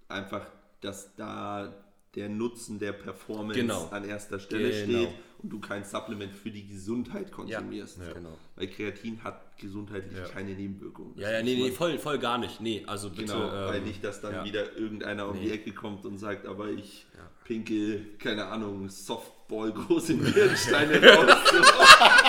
[0.09, 0.45] einfach,
[0.81, 1.73] dass da
[2.15, 3.87] der Nutzen der Performance Genau.
[3.91, 4.83] an erster Stelle Genau.
[5.05, 5.09] steht
[5.43, 7.99] und du kein Supplement für die Gesundheit konsumierst.
[7.99, 8.13] Ja.
[8.13, 8.37] Genau.
[8.55, 10.25] Weil Kreatin hat gesundheitlich Ja.
[10.27, 11.13] keine Nebenwirkungen.
[11.15, 12.59] Das Ja, ja, nee, nee, voll, voll gar nicht.
[12.61, 13.33] Nee, also bitte.
[13.33, 14.43] Genau, weil ähm, nicht, dass dann ja.
[14.43, 15.53] wieder irgendeiner um die Nee.
[15.53, 17.05] Ecke kommt und sagt, aber ich
[17.45, 21.37] pinkel, keine Ahnung, Softball große Nierensteine raus.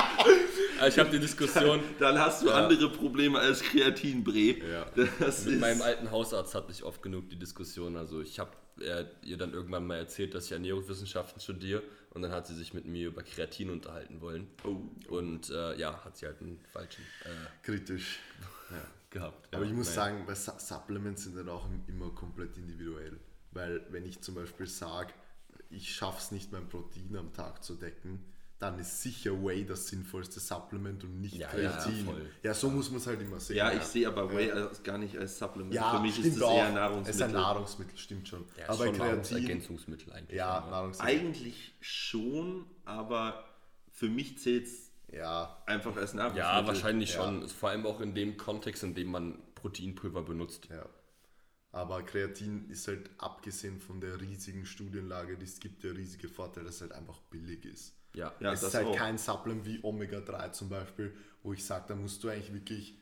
[0.89, 2.55] Ich habe die Diskussion Dann hast du Ja.
[2.67, 4.61] andere Probleme als Kreatinbree.
[4.73, 4.87] Ja.
[5.19, 7.97] Das mit meinem alten Hausarzt hatte ich oft genug die Diskussion.
[7.97, 8.51] Also ich habe
[9.23, 11.83] ihr dann irgendwann mal erzählt, dass ich Ernährungswissenschaften studiere
[12.15, 14.47] und dann hat sie sich mit mir über Kreatin unterhalten wollen.
[14.65, 14.81] Oh.
[15.15, 17.29] Und äh, ja, hat sie halt einen falschen äh,
[17.67, 18.21] Kritisch.
[19.11, 19.55] gehabt.
[19.55, 19.97] Aber ja, ich muss naja.
[20.13, 23.19] sagen, weil Su- Supplements sind dann auch immer komplett individuell.
[23.53, 25.13] Weil wenn ich zum Beispiel sage,
[25.69, 28.25] ich schaffe es nicht, mein Protein am Tag zu decken,
[28.61, 32.07] dann ist sicher Whey das sinnvollste Supplement und nicht Ja, Kreatin.
[32.07, 33.57] ja, Ja, so muss man es halt immer sehen.
[33.57, 35.75] Ja, ich sehe aber Whey als, gar nicht als Supplement.
[35.75, 36.55] ja, Für mich stimmt ist das auch.
[36.57, 37.33] eher Es ist ein Nahrungsmittel.
[37.33, 38.45] Nahrungsmittel, stimmt schon.
[38.59, 40.37] Ja, ist aber schon Kreatin, Nahrungsergänzungsmittel eigentlich.
[40.39, 40.71] ja, ne?
[40.71, 41.17] Nahrungsmittel.
[41.19, 43.45] Eigentlich schon, aber
[43.91, 46.47] für mich zählt es Ja, einfach als Nahrungsmittel.
[46.49, 47.25] Ja, wahrscheinlich Ja.
[47.25, 47.49] schon.
[47.49, 50.69] Vor allem auch in dem Kontext, in dem man Proteinpulver benutzt.
[50.71, 50.87] ja.
[51.73, 56.65] Aber Kreatin ist halt abgesehen von der riesigen Studienlage, die es gibt, der riesige Vorteil,
[56.65, 57.95] dass es halt einfach billig ist.
[58.15, 58.35] Ja.
[58.41, 58.97] Ja, es ist halt auch.
[58.97, 62.99] kein Supplement wie Omega-3 zum Beispiel, wo ich sage, da musst du eigentlich wirklich,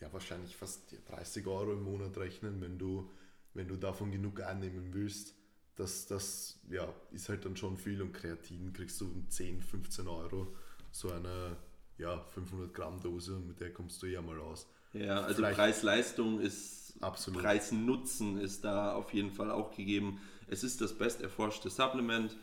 [0.00, 3.10] ja wahrscheinlich fast 30 Euro im Monat rechnen, wenn du,
[3.54, 5.34] wenn du davon genug einnehmen willst.
[5.76, 10.08] Das, das ja, ist halt dann schon viel und Kreatin kriegst du um 10, 15
[10.08, 10.54] Euro
[10.92, 11.56] so eine
[11.96, 14.66] ja, 500 Gramm Dose und mit der kommst du ja mal aus.
[14.92, 17.42] Ja, also Preis-Leistung ist, Absolut.
[17.42, 20.20] Preis-Nutzen ist da auf jeden Fall auch gegeben.
[20.48, 22.36] Es ist das best erforschte Supplement.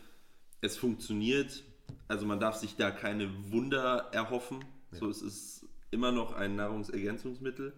[0.60, 1.62] Es funktioniert.
[2.08, 4.64] Also man darf sich da keine Wunder erhoffen.
[4.90, 7.72] So, es ist immer noch ein Nahrungsergänzungsmittel.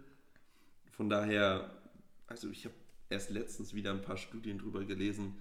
[0.93, 1.71] Von daher,
[2.27, 2.75] also ich habe
[3.09, 5.37] erst letztens wieder ein paar Studien drüber gelesen,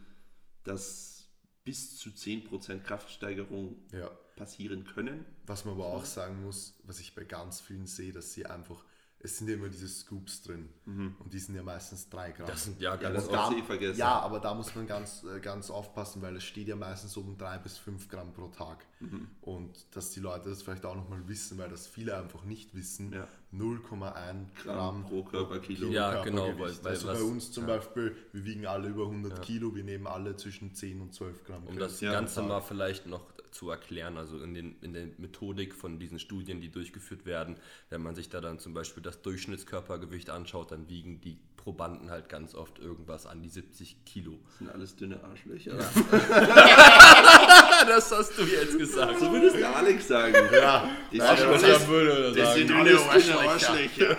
[0.63, 1.27] dass
[1.63, 4.09] bis zu 10% Kraftsteigerung Ja.
[4.35, 5.25] passieren können.
[5.45, 8.83] Was man aber auch sagen muss, was ich bei ganz vielen sehe, dass sie einfach,
[9.21, 12.47] es sind ja immer diese Scoops drin und die sind ja meistens 3 Gramm.
[12.47, 13.99] Das sind ja Ja, ganz das du eh vergessen.
[13.99, 17.37] Ja, aber da muss man ganz, äh, ganz aufpassen, weil es steht ja meistens um
[17.37, 18.85] 3 bis 5 Gramm pro Tag.
[19.01, 19.27] Mhm.
[19.41, 23.11] Und dass die Leute das vielleicht auch nochmal wissen, weil das viele einfach nicht wissen,
[23.11, 23.27] Ja.
[23.51, 25.89] 0,1 Gramm Gramm pro Körperkilo.
[25.89, 26.77] Ja, genau, Körpergewicht.
[26.79, 29.83] weil- weil also was- bei uns zum Beispiel, wir wiegen alle über 100 Kilo, wir
[29.83, 31.65] nehmen alle zwischen 10 und 12 Gramm.
[31.67, 35.73] Um das Ja, Ganze mal vielleicht noch zu erklären, also in, den, in der Methodik
[35.75, 37.55] von diesen Studien, die durchgeführt werden,
[37.89, 42.29] wenn man sich da dann zum Beispiel das Durchschnittskörpergewicht anschaut, dann wiegen die Probanden halt
[42.29, 44.39] ganz oft irgendwas an die 70 Kilo.
[44.43, 45.77] Das sind alles dünne Arschlöcher.
[47.87, 49.19] das hast du jetzt gesagt.
[49.19, 50.35] So würde es der Alex sagen.
[50.53, 54.17] Ja, Die Nein, sind das alles, ist- würde das sind alles dünne Arschlöcher.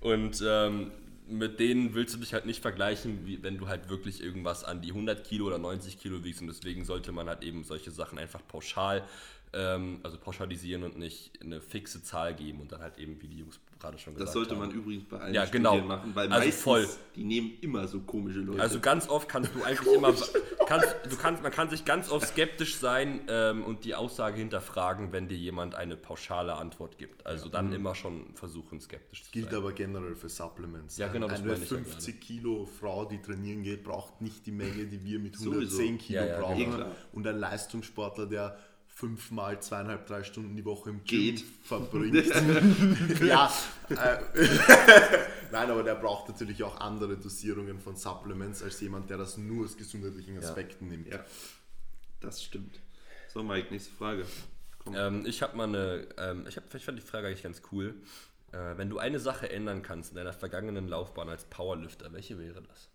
[0.00, 0.90] Und ähm,
[1.32, 4.80] mit denen willst du dich halt nicht vergleichen, wie, wenn du halt wirklich irgendwas an
[4.80, 6.40] die 100 Kilo oder 90 Kilo wiegst.
[6.40, 9.02] Und deswegen sollte man halt eben solche Sachen einfach pauschal,
[9.52, 13.38] ähm, also pauschalisieren und nicht eine fixe Zahl geben und dann halt eben, wie die
[13.38, 14.60] Jungs gerade schon gesagt Das sollte haben.
[14.60, 15.84] man übrigens bei allen Ja, Studien genau.
[15.84, 16.88] machen, weil Also meistens, voll.
[17.16, 18.60] die nehmen immer so komische Leute.
[18.62, 20.14] Also ganz oft kannst du eigentlich immer,
[20.66, 25.12] kannst, du kannst, man kann sich ganz oft skeptisch sein ähm, und die Aussage hinterfragen,
[25.12, 27.26] wenn dir jemand eine pauschale Antwort gibt.
[27.26, 29.56] Also dann immer schon versuchen, skeptisch zu Gilt sein.
[29.56, 30.96] aber generell für Supplements.
[30.96, 34.52] Ja, genau, Eine meine ich ja 50 Kilo Frau, die trainieren geht, braucht nicht die
[34.52, 35.98] Menge, die wir mit 110 Sowieso.
[35.98, 36.58] Kilo Ja, ja, brauchen.
[36.70, 36.78] genau.
[36.86, 36.92] Eh.
[37.12, 38.56] Und ein Leistungssportler, der
[38.94, 41.44] fünfmal zweieinhalb, drei Stunden die Woche im Gym Geht.
[41.64, 42.14] verbringt.
[43.24, 43.52] ja,
[43.88, 44.18] äh,
[45.50, 49.64] nein, aber der braucht natürlich auch andere Dosierungen von Supplements als jemand, der das nur
[49.64, 51.08] aus gesundheitlichen Aspekten nimmt.
[51.08, 51.24] ja,
[52.20, 52.80] das stimmt.
[53.28, 54.26] So, Mike, nächste Frage.
[54.94, 57.94] Ähm, ich habe mal eine, ähm, ich, hab, ich fand die Frage eigentlich ganz cool.
[58.52, 62.62] Äh, wenn du eine Sache ändern kannst in deiner vergangenen Laufbahn als Powerlifter, welche wäre
[62.62, 62.91] das?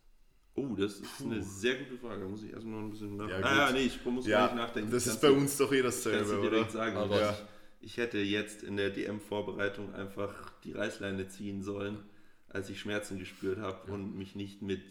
[0.59, 2.21] Oh, das ist eine sehr gute Frage.
[2.21, 3.45] Da muss ich erstmal noch ein bisschen nach Ja, ah, gut.
[3.57, 4.91] ja, nee, ich muss gar Ja, nicht nachdenken.
[4.91, 6.49] das ist Kannst bei du- uns doch eh Kannst dasselbe, du oder?
[6.49, 6.97] direkt sagen.
[6.97, 7.37] Aber- Ja.
[7.79, 10.33] Ich hätte jetzt in der DM-Vorbereitung einfach
[10.63, 11.99] die Reißleine ziehen sollen,
[12.49, 14.81] als ich Schmerzen gespürt habe und mich nicht mit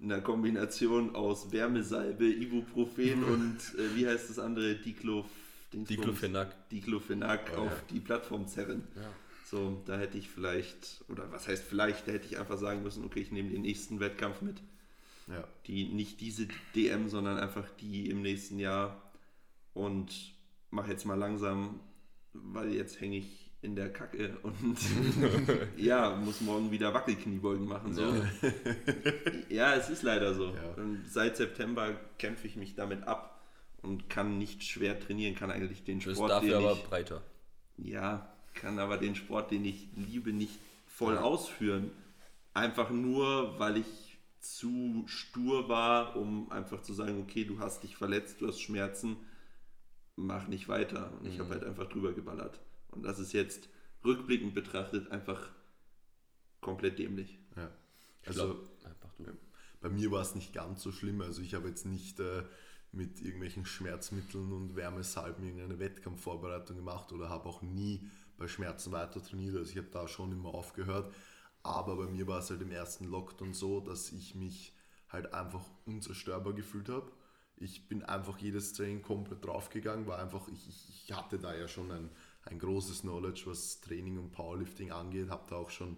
[0.00, 4.76] einer Kombination aus Wärmesalbe, Ibuprofen und äh, wie heißt das andere?
[4.76, 5.26] Diclof,
[5.72, 6.68] Diclofenac.
[6.70, 8.86] Diclofenac Oh, auf die Plattform zerren.
[9.44, 13.04] So, da hätte ich vielleicht, oder was heißt vielleicht, da hätte ich einfach sagen müssen,
[13.04, 14.62] okay, ich nehme den nächsten Wettkampf mit.
[15.32, 15.44] Ja.
[15.66, 19.00] Die, nicht diese DM, sondern einfach die im nächsten Jahr
[19.74, 20.32] und
[20.70, 21.80] mache jetzt mal langsam,
[22.32, 24.76] weil jetzt hänge ich in der Kacke und
[25.76, 27.94] ja, muss morgen wieder Wackelkniebeugen machen.
[27.94, 28.02] So.
[29.48, 29.74] Ja.
[29.74, 30.46] es ist leider so.
[30.48, 30.82] Ja.
[30.82, 33.40] Und seit September kämpfe ich mich damit ab
[33.82, 37.22] und kann nicht schwer trainieren, kann eigentlich den Du bist Sport, dafür aber ich, breiter.
[37.76, 40.58] ja, kann aber den Sport, den ich liebe, nicht
[40.88, 41.90] voll ausführen.
[42.54, 44.11] Einfach nur, weil ich
[44.42, 49.16] zu stur war, um einfach zu sagen, okay, du hast dich verletzt, du hast Schmerzen,
[50.16, 51.12] mach nicht weiter.
[51.18, 52.60] Und ich habe halt einfach drüber geballert.
[52.90, 53.68] Und das ist jetzt
[54.04, 55.48] rückblickend betrachtet einfach
[56.60, 57.38] komplett dämlich.
[57.56, 57.70] Ja.
[58.26, 59.24] Also glaub, du.
[59.80, 61.20] bei mir war es nicht ganz so schlimm.
[61.20, 62.42] Also ich habe jetzt nicht äh,
[62.90, 69.22] mit irgendwelchen Schmerzmitteln und Wärmesalben irgendeine Wettkampfvorbereitung gemacht oder habe auch nie bei Schmerzen weiter
[69.22, 69.56] trainiert.
[69.56, 71.12] Also ich habe da schon immer aufgehört.
[71.62, 74.74] Aber bei mir war es halt im ersten Lockdown so, dass ich mich
[75.08, 77.10] halt einfach unzerstörbar gefühlt habe.
[77.56, 81.68] Ich bin einfach jedes Training komplett draufgegangen, war einfach, ich, ich, ich hatte da ja
[81.68, 82.10] schon ein,
[82.44, 85.96] ein großes Knowledge, was Training und Powerlifting angeht, habe da auch schon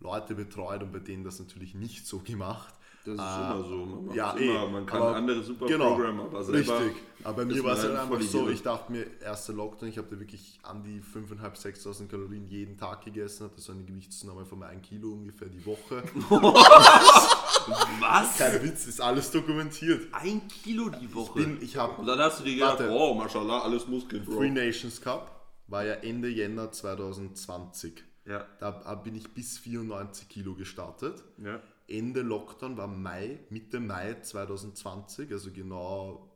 [0.00, 2.74] Leute betreut und bei denen das natürlich nicht so gemacht.
[3.04, 3.76] Das ist Ah, immer so.
[3.84, 4.64] Man, ja, immer.
[4.66, 7.02] eh, man kann aber- andere super genau, Programme, aber selber Richtig.
[7.22, 9.98] Aber bei mir war es halt ein einfach so, ich dachte mir, erster Lockdown, ich
[9.98, 14.44] habe da wirklich an die 5.500, 6.000 Kalorien jeden Tag gegessen, hatte so eine Gewichtszunahme
[14.46, 16.02] von 1 Kilo ungefähr die Woche.
[18.00, 18.38] Was?
[18.38, 20.06] Kein Witz, ist alles dokumentiert.
[20.12, 21.40] Ein Kilo die Woche.
[21.40, 22.90] Bin, ich Und habe dann hast du dir gedacht, Warte.
[22.92, 24.36] oh, mashallah, alles Muskeln, Bro.
[24.36, 25.30] Free Nations Cup,
[25.66, 28.02] war ja Ende Jänner 2020.
[28.26, 31.22] Ja, Da bin ich bis 94 Kilo gestartet.
[31.42, 31.60] ja.
[31.88, 36.30] Ende Lockdown war Mai, Mitte Mai 2020, also genau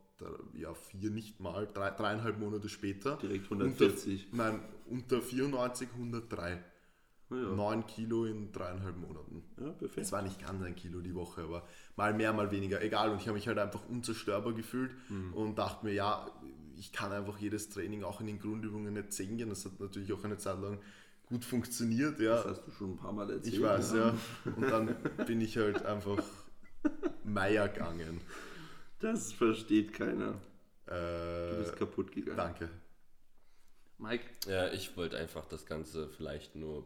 [0.53, 3.15] ja, vier nicht mal, drei, dreieinhalb Monate später.
[3.17, 4.33] Direkt 140.
[4.33, 6.61] Unter, nein, unter 94, 103.
[7.31, 7.55] Ja, ja.
[7.55, 9.43] 9 Kilo in dreieinhalb Monaten.
[9.61, 10.05] ja perfekt.
[10.05, 11.63] Es war nicht ganz ein Kilo die Woche, aber
[11.95, 12.81] mal mehr, mal weniger.
[12.81, 13.11] Egal.
[13.11, 15.33] Und ich habe mich halt einfach unzerstörbar gefühlt Mhm.
[15.35, 16.29] und dachte mir, ja,
[16.75, 19.49] ich kann einfach jedes Training auch in den Grundübungen nicht sehen gehen.
[19.49, 20.79] Das hat natürlich auch eine Zeit lang
[21.29, 22.35] gut funktioniert, ja.
[22.37, 23.53] Das hast du schon ein paar Mal erzählt.
[23.55, 24.15] Ich weiß, ja.
[24.45, 24.95] Und dann
[25.27, 26.23] bin ich halt einfach
[27.23, 28.21] Meier gegangen.
[28.99, 30.41] Das versteht keiner.
[30.85, 32.37] Du Äh, bist kaputt gegangen.
[32.37, 32.69] danke.
[33.97, 34.25] Mike?
[34.47, 36.85] Ja, ich wollte einfach das Ganze vielleicht nur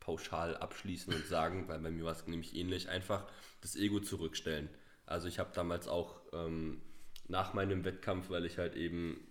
[0.00, 3.26] pauschal abschließen und sagen, weil bei mir war es nämlich ähnlich, einfach
[3.60, 4.68] das Ego zurückstellen.
[5.06, 6.80] Also ich habe damals auch ähm,
[7.28, 9.23] nach meinem Wettkampf, weil ich halt eben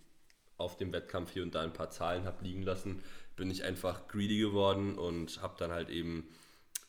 [0.58, 3.02] auf dem Wettkampf hier und da ein paar Zahlen habe liegen lassen,
[3.36, 6.28] bin ich einfach greedy geworden und habe dann halt eben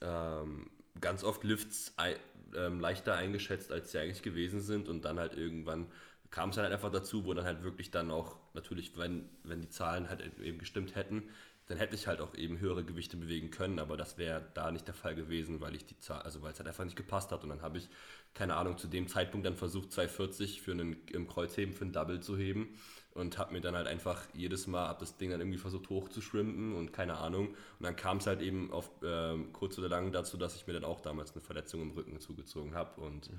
[0.01, 2.17] ähm, ganz oft Lifts ei-
[2.55, 5.87] ähm, leichter eingeschätzt, als sie eigentlich gewesen sind und dann halt irgendwann
[6.31, 9.61] kam es dann halt einfach dazu, wo dann halt wirklich dann auch, natürlich, wenn, wenn
[9.61, 11.23] die Zahlen halt eben gestimmt hätten,
[11.67, 14.87] dann hätte ich halt auch eben höhere Gewichte bewegen können, aber das wäre da nicht
[14.87, 17.45] der Fall gewesen, weil ich die Zahl, also weil es halt einfach nicht gepasst hat
[17.45, 17.89] und dann habe ich,
[18.35, 22.21] keine Ahnung, zu dem Zeitpunkt dann versucht 240 für einen im Kreuzheben für ein Double
[22.21, 22.77] zu heben
[23.15, 26.75] und habe mir dann halt einfach jedes Mal, habe das Ding dann irgendwie versucht hochzuschwimmen
[26.75, 30.37] und keine Ahnung und dann kam es halt eben auf ähm, kurz oder lang dazu,
[30.37, 33.31] dass ich mir dann auch damals eine Verletzung im Rücken zugezogen habe und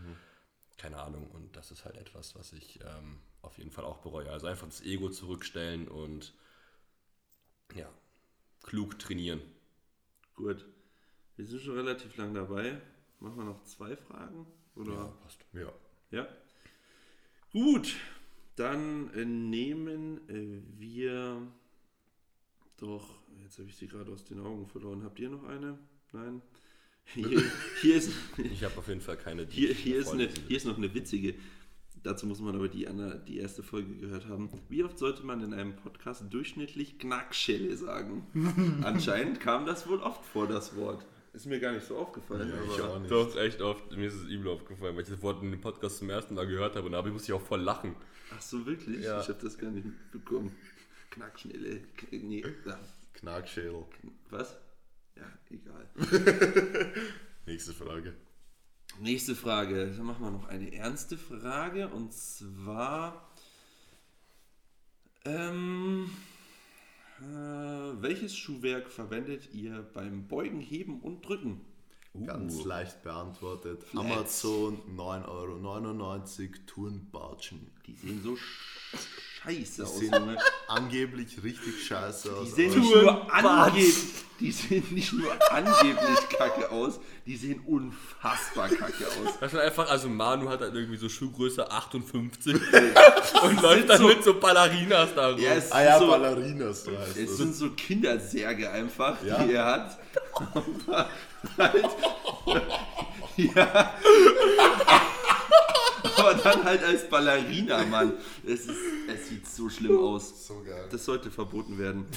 [0.78, 4.30] keine Ahnung und das ist halt etwas, was ich ähm, auf jeden Fall auch bereue.
[4.32, 6.34] Also einfach das Ego zurückstellen und
[7.74, 7.90] ja,
[8.64, 9.42] klug trainieren.
[10.36, 10.66] Gut.
[11.36, 12.82] Wir sind schon relativ lang dabei.
[13.20, 14.46] Machen wir noch zwei Fragen?
[14.76, 15.14] Oder?
[15.22, 15.40] passt.
[15.54, 15.72] Ja.
[16.12, 16.28] Ja.
[17.52, 17.96] Gut,
[18.56, 21.42] dann äh, nehmen äh, wir
[22.78, 25.04] doch, jetzt habe ich sie gerade aus den Augen verloren.
[25.04, 25.78] Habt ihr noch eine?
[26.12, 26.42] Nein?
[27.14, 27.44] Hier,
[27.82, 29.46] hier, ist, Ich habe auf jeden Fall keine.
[29.46, 31.36] die hier, hier, ist eine, hier ist noch eine witzige.
[32.02, 34.50] Dazu muss man aber die, andere- die erste Folge gehört haben.
[34.70, 38.26] Wie oft sollte man in einem Podcast durchschnittlich Knackschelle sagen?
[38.84, 41.06] Anscheinend kam das wohl oft vor, das Wort.
[41.34, 42.50] Ist mir gar nicht so aufgefallen.
[42.50, 43.12] Ja, ich auch nicht.
[43.12, 43.92] Doch, echt oft.
[43.96, 46.48] Mir ist es übel aufgefallen, weil ich das Wort in dem Podcast zum ersten Mal
[46.48, 47.96] gehört habe und da musste ich auch voll lachen.
[48.32, 49.04] Ach so, wirklich?
[49.04, 49.22] Ja.
[49.22, 50.56] Ich habe das gar nicht mitbekommen.
[51.12, 51.82] Knackschnelle.
[52.12, 52.80] Nee, ja,
[53.14, 53.86] Knackschädel.
[54.30, 54.58] was?
[55.16, 55.90] Ja, egal.
[57.46, 58.14] Nächste Frage.
[59.00, 59.92] Nächste Frage.
[59.96, 63.30] Dann machen wir noch eine ernste Frage und zwar.
[65.26, 66.10] Ähm,
[67.20, 71.62] äh, welches Schuhwerk verwendet ihr beim Beugen, Heben und Drücken?
[72.24, 73.84] Ganz leicht beantwortet.
[73.96, 77.72] Amazon 9,99 Euro Turnbatschen.
[77.88, 78.38] Die sehen so
[78.96, 79.98] sch- scheiße aus.
[80.00, 80.38] sehen
[80.68, 82.56] angeblich richtig scheiße Die aus.
[82.56, 83.96] sehen nicht nur angeblich,
[84.40, 89.38] die sehen nicht nur angeblich kacke aus, die sehen unfassbar kacke aus.
[89.40, 92.54] Das ist einfach, also Manu hat halt irgendwie so Schuhgröße 58
[93.44, 95.40] und läuft dann so- mit so Ballerinas da rum.
[95.40, 97.38] Ja, es Ah ja, so, Ballerinas, du heißt es das.
[97.38, 99.44] sind so Kindersärge einfach, Ja.
[99.44, 100.00] die er hat.
[100.34, 101.10] Aber
[101.58, 101.86] halt,
[103.38, 103.92] ja.
[106.26, 108.14] Aber dann halt als Ballerina, Mann.
[108.46, 108.80] Es, ist,
[109.14, 110.48] es sieht so schlimm aus.
[110.48, 110.88] So geil.
[110.90, 112.06] Das sollte verboten werden.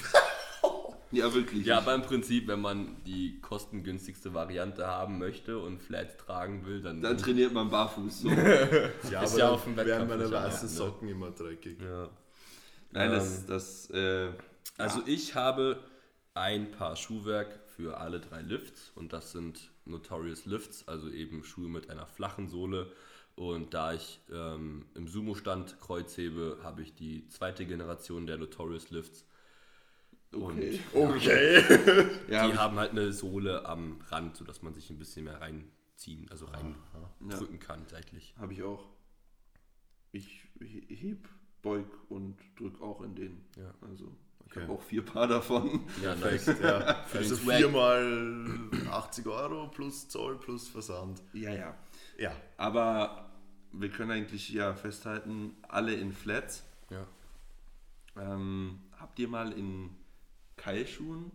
[1.11, 1.65] Ja, wirklich.
[1.65, 6.83] Ja, aber im Prinzip, wenn man die kostengünstigste Variante haben möchte und Flats tragen will,
[6.83, 7.01] dann.
[7.01, 8.21] Dann trainiert man barfuß.
[8.21, 8.29] So.
[9.11, 10.75] ja, ist aber ja auf dem werden Wettkampf meine weißen ne?
[10.75, 11.81] Socken immer dreckig.
[11.81, 12.11] ja.
[12.91, 14.29] Nein, das, das äh,
[14.77, 15.79] Also ich habe
[16.35, 21.69] ein Paar Schuhwerk für alle drei Lifts und das sind Notorious Lifts, also eben Schuhe
[21.69, 22.93] mit einer flachen Sohle.
[23.39, 29.25] Und da ich ähm, im Sumo-Stand Kreuzhebe, habe ich die zweite Generation der Notorious Lifts.
[30.33, 30.81] Okay.
[30.93, 31.63] Okay.
[32.29, 36.27] Ja, die haben halt eine Sohle am Rand, sodass man sich ein bisschen mehr reinziehen,
[36.31, 38.35] also reindrücken kann seitlich.
[38.39, 38.87] habe ich auch.
[40.11, 41.29] Ich he- heb,
[41.63, 43.45] beug und drück auch in den.
[43.57, 43.73] Ja.
[43.89, 44.11] Also
[44.47, 44.63] ich Okay.
[44.63, 45.87] habe auch vier Paar davon.
[46.03, 46.47] Ja, nice.
[46.63, 46.95] ja.
[47.05, 48.59] Für Also viermal
[48.91, 51.23] 80 Euro plus Zoll plus Versand.
[51.35, 51.75] Ja, ja.
[52.19, 52.33] Ja.
[52.57, 53.28] Aber
[53.73, 56.65] wir können eigentlich ja festhalten, alle in Flats.
[56.91, 57.07] Ja.
[58.17, 59.91] Ähm, habt ihr mal in
[60.57, 61.31] Keilschuhen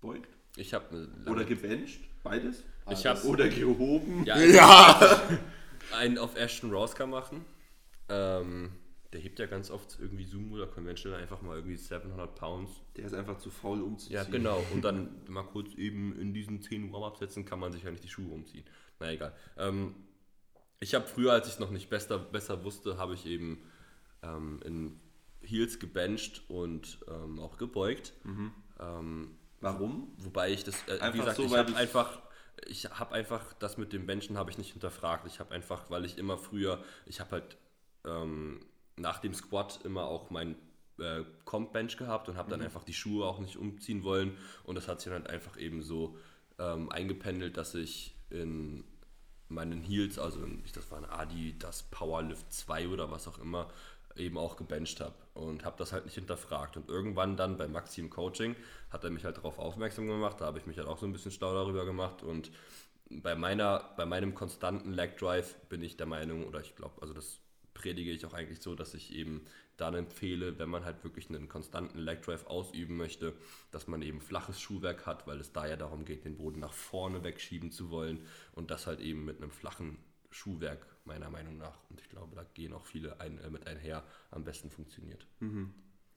[0.00, 0.28] gebeugt?
[0.56, 2.00] Ich habe Oder gebencht?
[2.22, 2.64] Beides?
[2.90, 4.24] Ich hab- Oder gehoben?
[4.24, 5.20] ja, Ja!
[5.94, 7.44] einen auf Ashton Roska machen.
[8.08, 8.72] Ähm,
[9.12, 12.70] der hebt ja ganz oft irgendwie Sumo oder Conventional einfach mal irgendwie 700 Pounds.
[12.96, 14.16] Der ist einfach zu faul umzuziehen.
[14.16, 14.62] Ja, genau.
[14.72, 18.04] Und dann mal kurz eben in diesen 10 Uhr absetzen, kann man sich ja nicht
[18.04, 18.64] die Schuhe umziehen.
[18.98, 19.34] Na egal.
[19.56, 19.94] Ähm,
[20.80, 23.62] ich habe früher, als ich es noch nicht besser, besser wusste, habe ich eben
[24.22, 25.00] ähm, in
[25.42, 28.12] Heels gebencht und ähm, auch gebeugt.
[28.78, 30.12] Ähm, Warum?
[30.18, 32.22] Wobei ich das, äh, Einfach wie gesagt, so, ich weil habe einfach,
[32.66, 35.26] ich habe einfach das mit dem Benchen habe ich nicht hinterfragt.
[35.26, 37.56] Ich habe einfach, weil ich immer früher, ich habe halt
[38.06, 38.60] ähm,
[38.96, 40.56] nach dem Squat immer auch mein
[40.98, 42.50] äh, Comp Bench gehabt und habe Mhm.
[42.50, 45.58] dann einfach die Schuhe auch nicht umziehen wollen und das hat sich dann halt einfach
[45.58, 46.16] eben so
[46.58, 48.84] ähm, eingependelt, dass ich in
[49.50, 53.68] meinen Heels, also ich- das war ein Adi, das Powerlift 2 oder was auch immer,
[54.16, 56.76] eben auch gebencht habe und habe das halt nicht hinterfragt.
[56.76, 58.56] Und irgendwann dann bei Maxi im Coaching
[58.90, 61.12] hat er mich halt darauf aufmerksam gemacht, da habe ich mich halt auch so ein
[61.12, 62.50] bisschen schlau darüber gemacht und
[63.10, 67.12] bei meiner, bei meinem konstanten Leg Drive bin ich der Meinung, oder ich glaube, also
[67.14, 67.40] das
[67.74, 69.44] predige ich auch eigentlich so, dass ich eben
[69.80, 73.34] dann empfehle, wenn man halt wirklich einen konstanten Leg Drive ausüben möchte,
[73.70, 76.72] dass man eben flaches Schuhwerk hat, weil es da ja darum geht, den Boden nach
[76.72, 78.20] vorne wegschieben zu wollen
[78.52, 79.98] und das halt eben mit einem flachen
[80.30, 81.78] Schuhwerk meiner Meinung nach.
[81.88, 85.26] Und ich glaube, da gehen auch viele ein, äh, mit einher am besten funktioniert.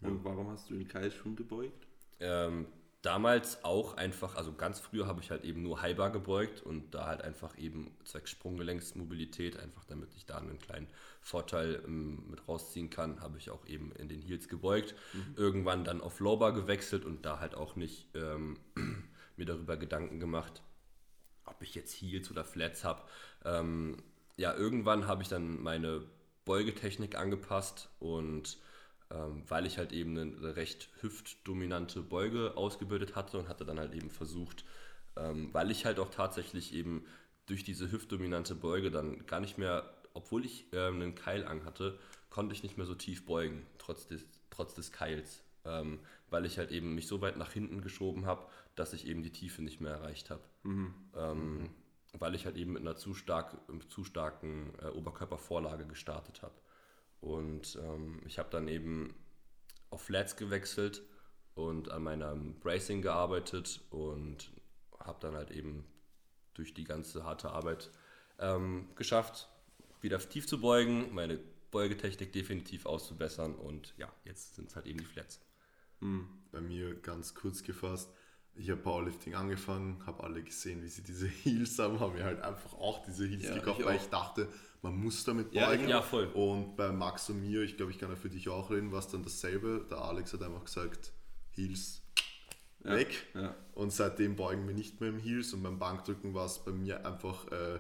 [0.01, 1.87] Und warum hast du in Keilschuhen gebeugt?
[2.19, 2.67] Ähm,
[3.03, 7.05] damals auch einfach, also ganz früher habe ich halt eben nur Highbar gebeugt und da
[7.05, 10.87] halt einfach eben zwecks Sprunggelenksmobilität, einfach damit ich da einen kleinen
[11.21, 14.95] Vorteil ähm, mit rausziehen kann, habe ich auch eben in den Heels gebeugt.
[15.35, 18.57] Irgendwann dann auf Lowbar gewechselt und da halt auch nicht ähm,
[19.35, 20.61] mir darüber Gedanken gemacht,
[21.45, 23.01] ob ich jetzt Heels oder Flats habe.
[23.43, 23.97] Ähm,
[24.37, 26.05] ja, irgendwann habe ich dann meine
[26.45, 28.57] Beugetechnik angepasst und
[29.47, 34.09] weil ich halt eben eine recht hüftdominante Beuge ausgebildet hatte und hatte dann halt eben
[34.09, 34.65] versucht,
[35.15, 37.05] ähm, weil ich halt auch tatsächlich eben
[37.45, 41.99] durch diese hüftdominante Beuge dann gar nicht mehr, obwohl ich ähm, einen Keil an hatte,
[42.29, 45.99] konnte ich nicht mehr so tief beugen, trotz des, trotz des Keils, ähm,
[46.29, 49.31] weil ich halt eben mich so weit nach hinten geschoben habe, dass ich eben die
[49.31, 50.41] Tiefe nicht mehr erreicht habe.
[51.15, 51.69] Ähm,
[52.19, 53.57] weil ich halt eben mit einer zu, stark,
[53.89, 56.53] zu starken äh, Oberkörpervorlage gestartet habe.
[57.23, 59.15] Und ähm, ich habe dann eben
[59.89, 61.01] auf Flats gewechselt
[61.55, 64.51] und an meinem Bracing gearbeitet und
[64.99, 65.85] habe dann halt eben
[66.53, 67.91] durch die ganze harte Arbeit
[68.39, 69.47] ähm, geschafft,
[70.01, 71.39] wieder tief zu beugen, meine
[71.71, 75.39] Beugetechnik definitiv auszubessern und ja, jetzt sind es halt eben die Flats.
[76.51, 78.11] Bei mir ganz kurz gefasst.
[78.55, 82.41] Ich habe Powerlifting angefangen, habe alle gesehen, wie sie diese Heels haben, haben mir halt
[82.41, 84.49] einfach auch diese Heels Ja, gekauft, weil ich dachte,
[84.83, 85.87] man muss damit Ja, beugen.
[85.87, 86.27] ja, voll.
[86.27, 88.99] Und bei Max und mir, ich glaube, ich kann ja für dich auch reden, war
[88.99, 89.85] es dann dasselbe.
[89.89, 91.13] Der Alex hat einfach gesagt,
[91.51, 92.03] Heels
[92.83, 93.27] Ja, weg.
[93.33, 93.55] ja.
[93.73, 97.05] Und seitdem beugen wir nicht mehr im Heels und beim Bankdrücken war es bei mir
[97.05, 97.79] einfach, äh,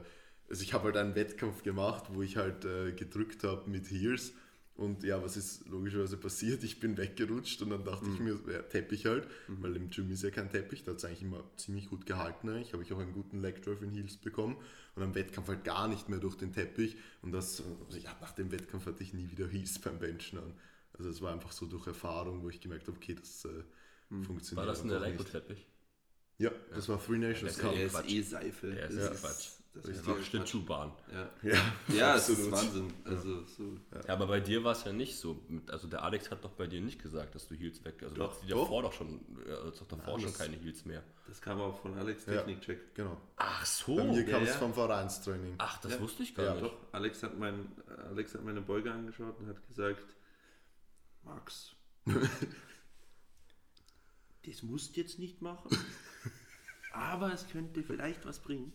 [0.49, 4.33] also ich habe halt einen Wettkampf gemacht, wo ich halt äh, gedrückt habe mit Heels
[4.75, 6.63] und ja, was ist logischerweise passiert?
[6.63, 10.23] Ich bin weggerutscht und dann dachte ich mir, ja, Teppich halt, weil im Gym ist
[10.23, 12.49] ja kein Teppich, da hat es eigentlich immer ziemlich gut gehalten.
[12.49, 14.57] Eigentlich habe ich auch einen guten Leg Drive in Heels bekommen
[14.95, 18.31] und am Wettkampf halt gar nicht mehr durch den Teppich und das, also ja, nach
[18.31, 20.53] dem Wettkampf hatte ich nie wieder Heels beim Benchen an.
[20.97, 23.49] Also es war einfach so durch Erfahrung, wo ich gemerkt habe, okay, das äh,
[24.23, 24.89] funktioniert War das ein.
[24.91, 25.67] Elektroteppich?
[26.37, 27.73] Ja, das war Three Nations Cup.
[27.73, 28.67] Der ist eh Seife.
[28.71, 29.49] Der ist Das ja Quatsch.
[29.75, 30.25] Das ist Einfach Quatsch.
[30.27, 30.91] Schlittschuhbahn.
[31.11, 31.61] Ja, Ja,
[31.95, 32.51] ja es ist.
[32.51, 32.93] Wahnsinn.
[33.05, 33.75] Also, so.
[34.07, 35.39] Ja, aber bei dir war es ja nicht so.
[35.67, 38.03] Also der Alex hat doch bei dir nicht gesagt, dass du Heels weg.
[38.03, 38.33] Also Doch.
[38.35, 41.01] doch, die davor doch schon, doch davor Nein, schon das- keine Heels mehr.
[41.27, 42.33] Das kam auch von Alex Ja.
[42.33, 42.93] Technikcheck.
[42.93, 43.17] Genau.
[43.37, 43.95] Ach so.
[43.95, 44.55] Bei mir ja, kam es ja.
[44.57, 45.55] vom Vereinstraining.
[45.57, 46.01] Ach, das Ja.
[46.01, 46.65] wusste ich gar Ja, nicht.
[46.65, 47.71] Doch, Alex hat, mein,
[48.09, 50.05] Alex hat meine Beuge angeschaut und hat gesagt,
[51.23, 51.71] Max,
[54.45, 55.69] das musst du jetzt nicht machen,
[56.93, 58.71] aber es könnte vielleicht was bringen.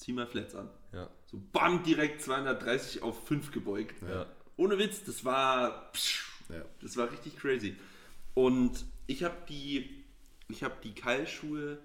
[0.00, 0.70] Zieh mal Flats an.
[0.94, 1.10] Ja.
[1.26, 3.96] So bam, direkt 230 auf 5 gebeugt.
[4.08, 4.24] Ja.
[4.56, 6.62] Ohne Witz, das war, psch, Ja.
[6.80, 7.76] das war richtig crazy.
[8.32, 10.04] Und ich habe die,
[10.48, 11.78] ich habe die Keilschuhe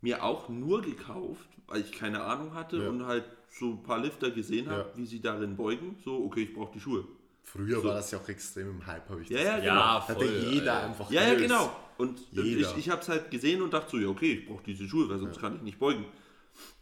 [0.00, 2.88] mir auch nur gekauft, weil ich keine Ahnung hatte Ja.
[2.88, 4.96] und halt so ein paar Lifter gesehen habe, Ja.
[4.96, 5.98] wie sie darin beugen.
[6.02, 7.04] So, okay, ich brauche die Schuhe.
[7.44, 9.74] Früher war das ja auch extrem im Hype, habe ich Ja, das ja, genau.
[9.74, 10.86] Ja, Hatte voll, jeder Alter.
[10.86, 11.76] einfach Ja, ja, genau.
[11.98, 12.70] Und Jeder.
[12.70, 15.08] ich, ich habe es halt gesehen und dachte so, ja, okay, ich brauche diese Schuhe,
[15.10, 16.06] weil sonst kann ich nicht beugen.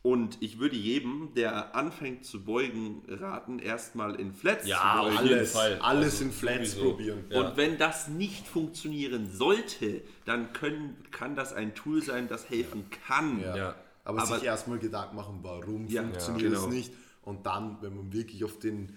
[0.03, 5.09] Und ich würde jedem, der anfängt zu beugen, raten, erstmal in Flats Ja, zu auf
[5.14, 5.23] beugen.
[5.27, 5.79] jeden Alles, Fall.
[5.81, 6.91] alles Also in Flats sowieso.
[6.91, 7.25] probieren.
[7.29, 7.41] Ja.
[7.41, 12.85] Und wenn das nicht funktionieren sollte, dann können, kann das ein Tool sein, das helfen
[13.07, 13.41] kann.
[13.41, 13.57] Ja.
[13.57, 13.75] Ja.
[14.05, 16.75] Aber, Aber- sich erstmal Gedanken machen, warum Ja, funktioniert ja, es genau.
[16.75, 16.93] nicht.
[17.23, 18.97] Und dann, wenn man wirklich auf den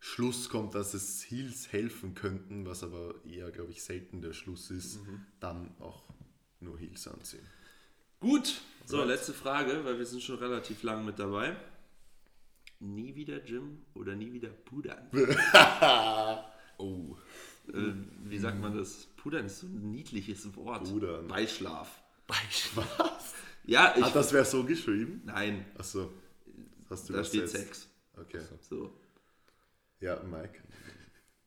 [0.00, 4.70] Schluss kommt, dass es Heels helfen könnten, was aber eher, glaube ich, selten der Schluss
[4.70, 5.26] ist, Mhm.
[5.38, 6.02] dann auch
[6.58, 7.46] nur Heels anziehen.
[8.20, 11.56] Gut, so, letzte Frage, weil wir sind schon relativ lang mit dabei.
[12.80, 15.08] Nie wieder Gym oder nie wieder Pudern?
[16.82, 17.14] Oh.
[17.74, 17.92] äh,
[18.24, 19.06] wie sagt man das?
[19.18, 20.88] Pudern ist so ein niedliches Wort.
[20.90, 21.28] Pudern.
[21.28, 22.02] Beischlaf.
[22.26, 23.34] Was?
[23.64, 24.02] Ja, ich.
[24.02, 25.20] Ah, das wäre so geschrieben?
[25.26, 26.10] nein, Achso.
[26.88, 27.64] Hast du da steht übersetzt.
[27.66, 27.88] Sex.
[28.16, 28.40] Okay.
[28.62, 28.90] So.
[30.00, 30.62] Ja, Mike.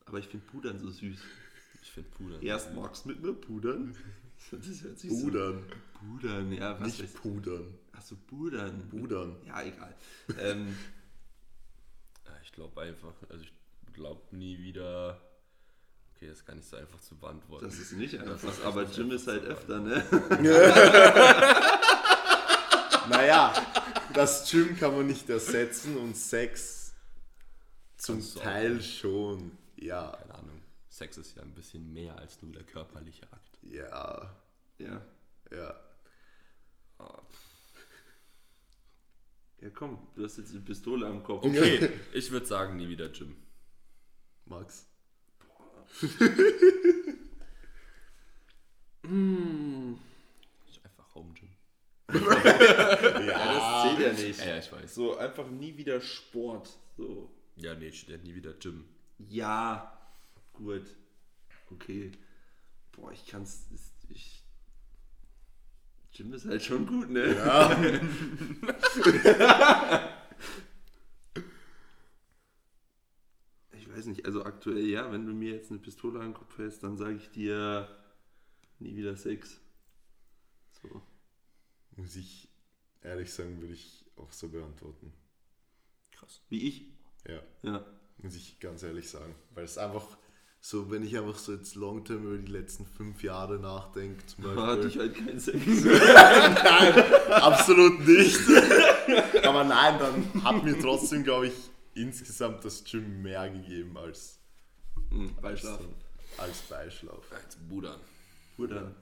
[0.05, 1.17] Aber ich finde Pudern so süß.
[1.81, 2.41] Ich finde Puder.
[2.43, 3.95] Erst magst du mit mir pudern.
[4.51, 5.63] Das hört sich Pudern.
[5.67, 5.75] so.
[6.03, 7.77] Pudern, ja, was Nicht weiß pudern.
[7.93, 8.89] Achso, Pudern.
[8.89, 9.35] Pudern.
[9.45, 9.95] Ja, egal.
[10.39, 10.75] ähm,
[12.43, 13.53] ich glaube einfach, also ich
[13.93, 15.21] glaube nie wieder.
[16.15, 17.65] Okay, das ist gar nicht so einfach zu beantworten.
[17.65, 20.03] das ist nicht einfach, aber Jim ist halt öfter, ne?
[23.09, 23.53] Naja,
[24.13, 26.93] das Gym kann man nicht ersetzen und Sex
[27.97, 29.57] zum auch Teil schon.
[29.75, 30.11] Ja.
[30.11, 30.61] Keine Ahnung.
[30.89, 33.59] Sex ist ja ein bisschen mehr als nur der körperliche Akt.
[33.61, 34.33] Ja.
[34.77, 35.01] Ja.
[35.51, 35.75] Ja.
[39.61, 41.45] Ja, komm, du hast jetzt die Pistole am Kopf.
[41.45, 43.35] Okay, ich würde sagen, nie wieder Gym.
[44.45, 44.87] Max?
[50.67, 51.49] Ich einfach Home Gym.
[52.13, 54.39] Ja, das zählt ja nicht.
[54.39, 54.95] Ja, ja, ich weiß.
[54.95, 56.69] So, einfach nie wieder Sport.
[56.97, 57.29] So.
[57.55, 58.85] Ja, nee, steht nie wieder Gym.
[59.17, 59.97] Ja,
[60.53, 60.83] gut.
[61.71, 62.11] Okay.
[62.91, 63.67] Boah, ich kann's.
[63.73, 64.42] ist- Ich.
[66.13, 67.23] Jim ist halt schon gut, ne?
[73.73, 76.57] ich weiß nicht, also aktuell ja, wenn du mir jetzt eine Pistole an den Kopf
[76.57, 77.87] hältst, dann sage ich dir
[78.79, 79.59] nie wieder Sex.
[80.81, 81.01] So.
[81.95, 82.49] Muss ich
[83.01, 85.13] ehrlich sagen, würde ich auch so beantworten.
[86.11, 86.41] Krass.
[86.49, 86.91] Wie ich.
[87.27, 87.85] Ja, Ja.
[88.17, 89.35] muss ich ganz ehrlich sagen.
[89.51, 90.17] Weil es einfach
[90.65, 94.45] so, wenn ich einfach so jetzt long term über die letzten fünf Jahre nachdenke, zum
[94.45, 95.01] Da hatte ich Beispiel.
[95.01, 95.61] halt keinen Sex.
[97.31, 98.39] Absolut nicht.
[99.43, 101.53] Aber nein, dann hat mir trotzdem, glaube ich,
[101.95, 104.39] insgesamt das Gym mehr gegeben als,
[105.09, 105.93] Hm, Beischlafen.
[106.37, 107.23] als Beischlaf.
[107.31, 107.97] Als Buddha.
[108.55, 108.95] Gut dann.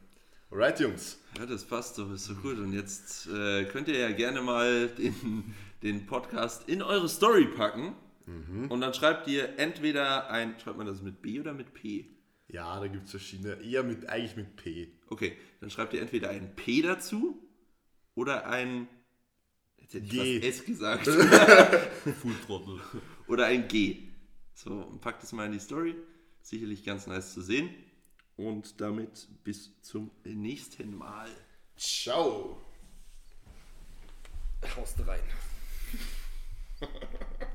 [0.50, 1.20] Alright, Jungs.
[1.38, 2.58] Ja, das passt doch, ist so gut.
[2.58, 5.54] Und jetzt äh, könnt ihr ja gerne mal den,
[5.84, 7.96] den Podcast in eure Story packen.
[8.28, 12.06] Und dann schreibt ihr entweder ein, schreibt man das mit B oder mit P?
[12.48, 13.62] Ja, da gibt es verschiedene.
[13.62, 14.92] Eher mit, eigentlich mit P.
[15.08, 17.42] Okay, dann schreibt ihr entweder ein P dazu
[18.14, 18.88] oder ein,
[19.78, 20.42] jetzt hätte ich G.
[20.42, 21.08] fast S gesagt,
[22.22, 22.82] Fulltrottel.
[23.28, 24.10] oder ein G.
[24.54, 25.96] So, und packt es mal in die Story.
[26.42, 27.70] Sicherlich ganz nice zu sehen.
[28.36, 31.30] Und damit bis zum nächsten Mal.
[31.78, 32.62] Ciao.
[34.76, 35.22] Haust rein.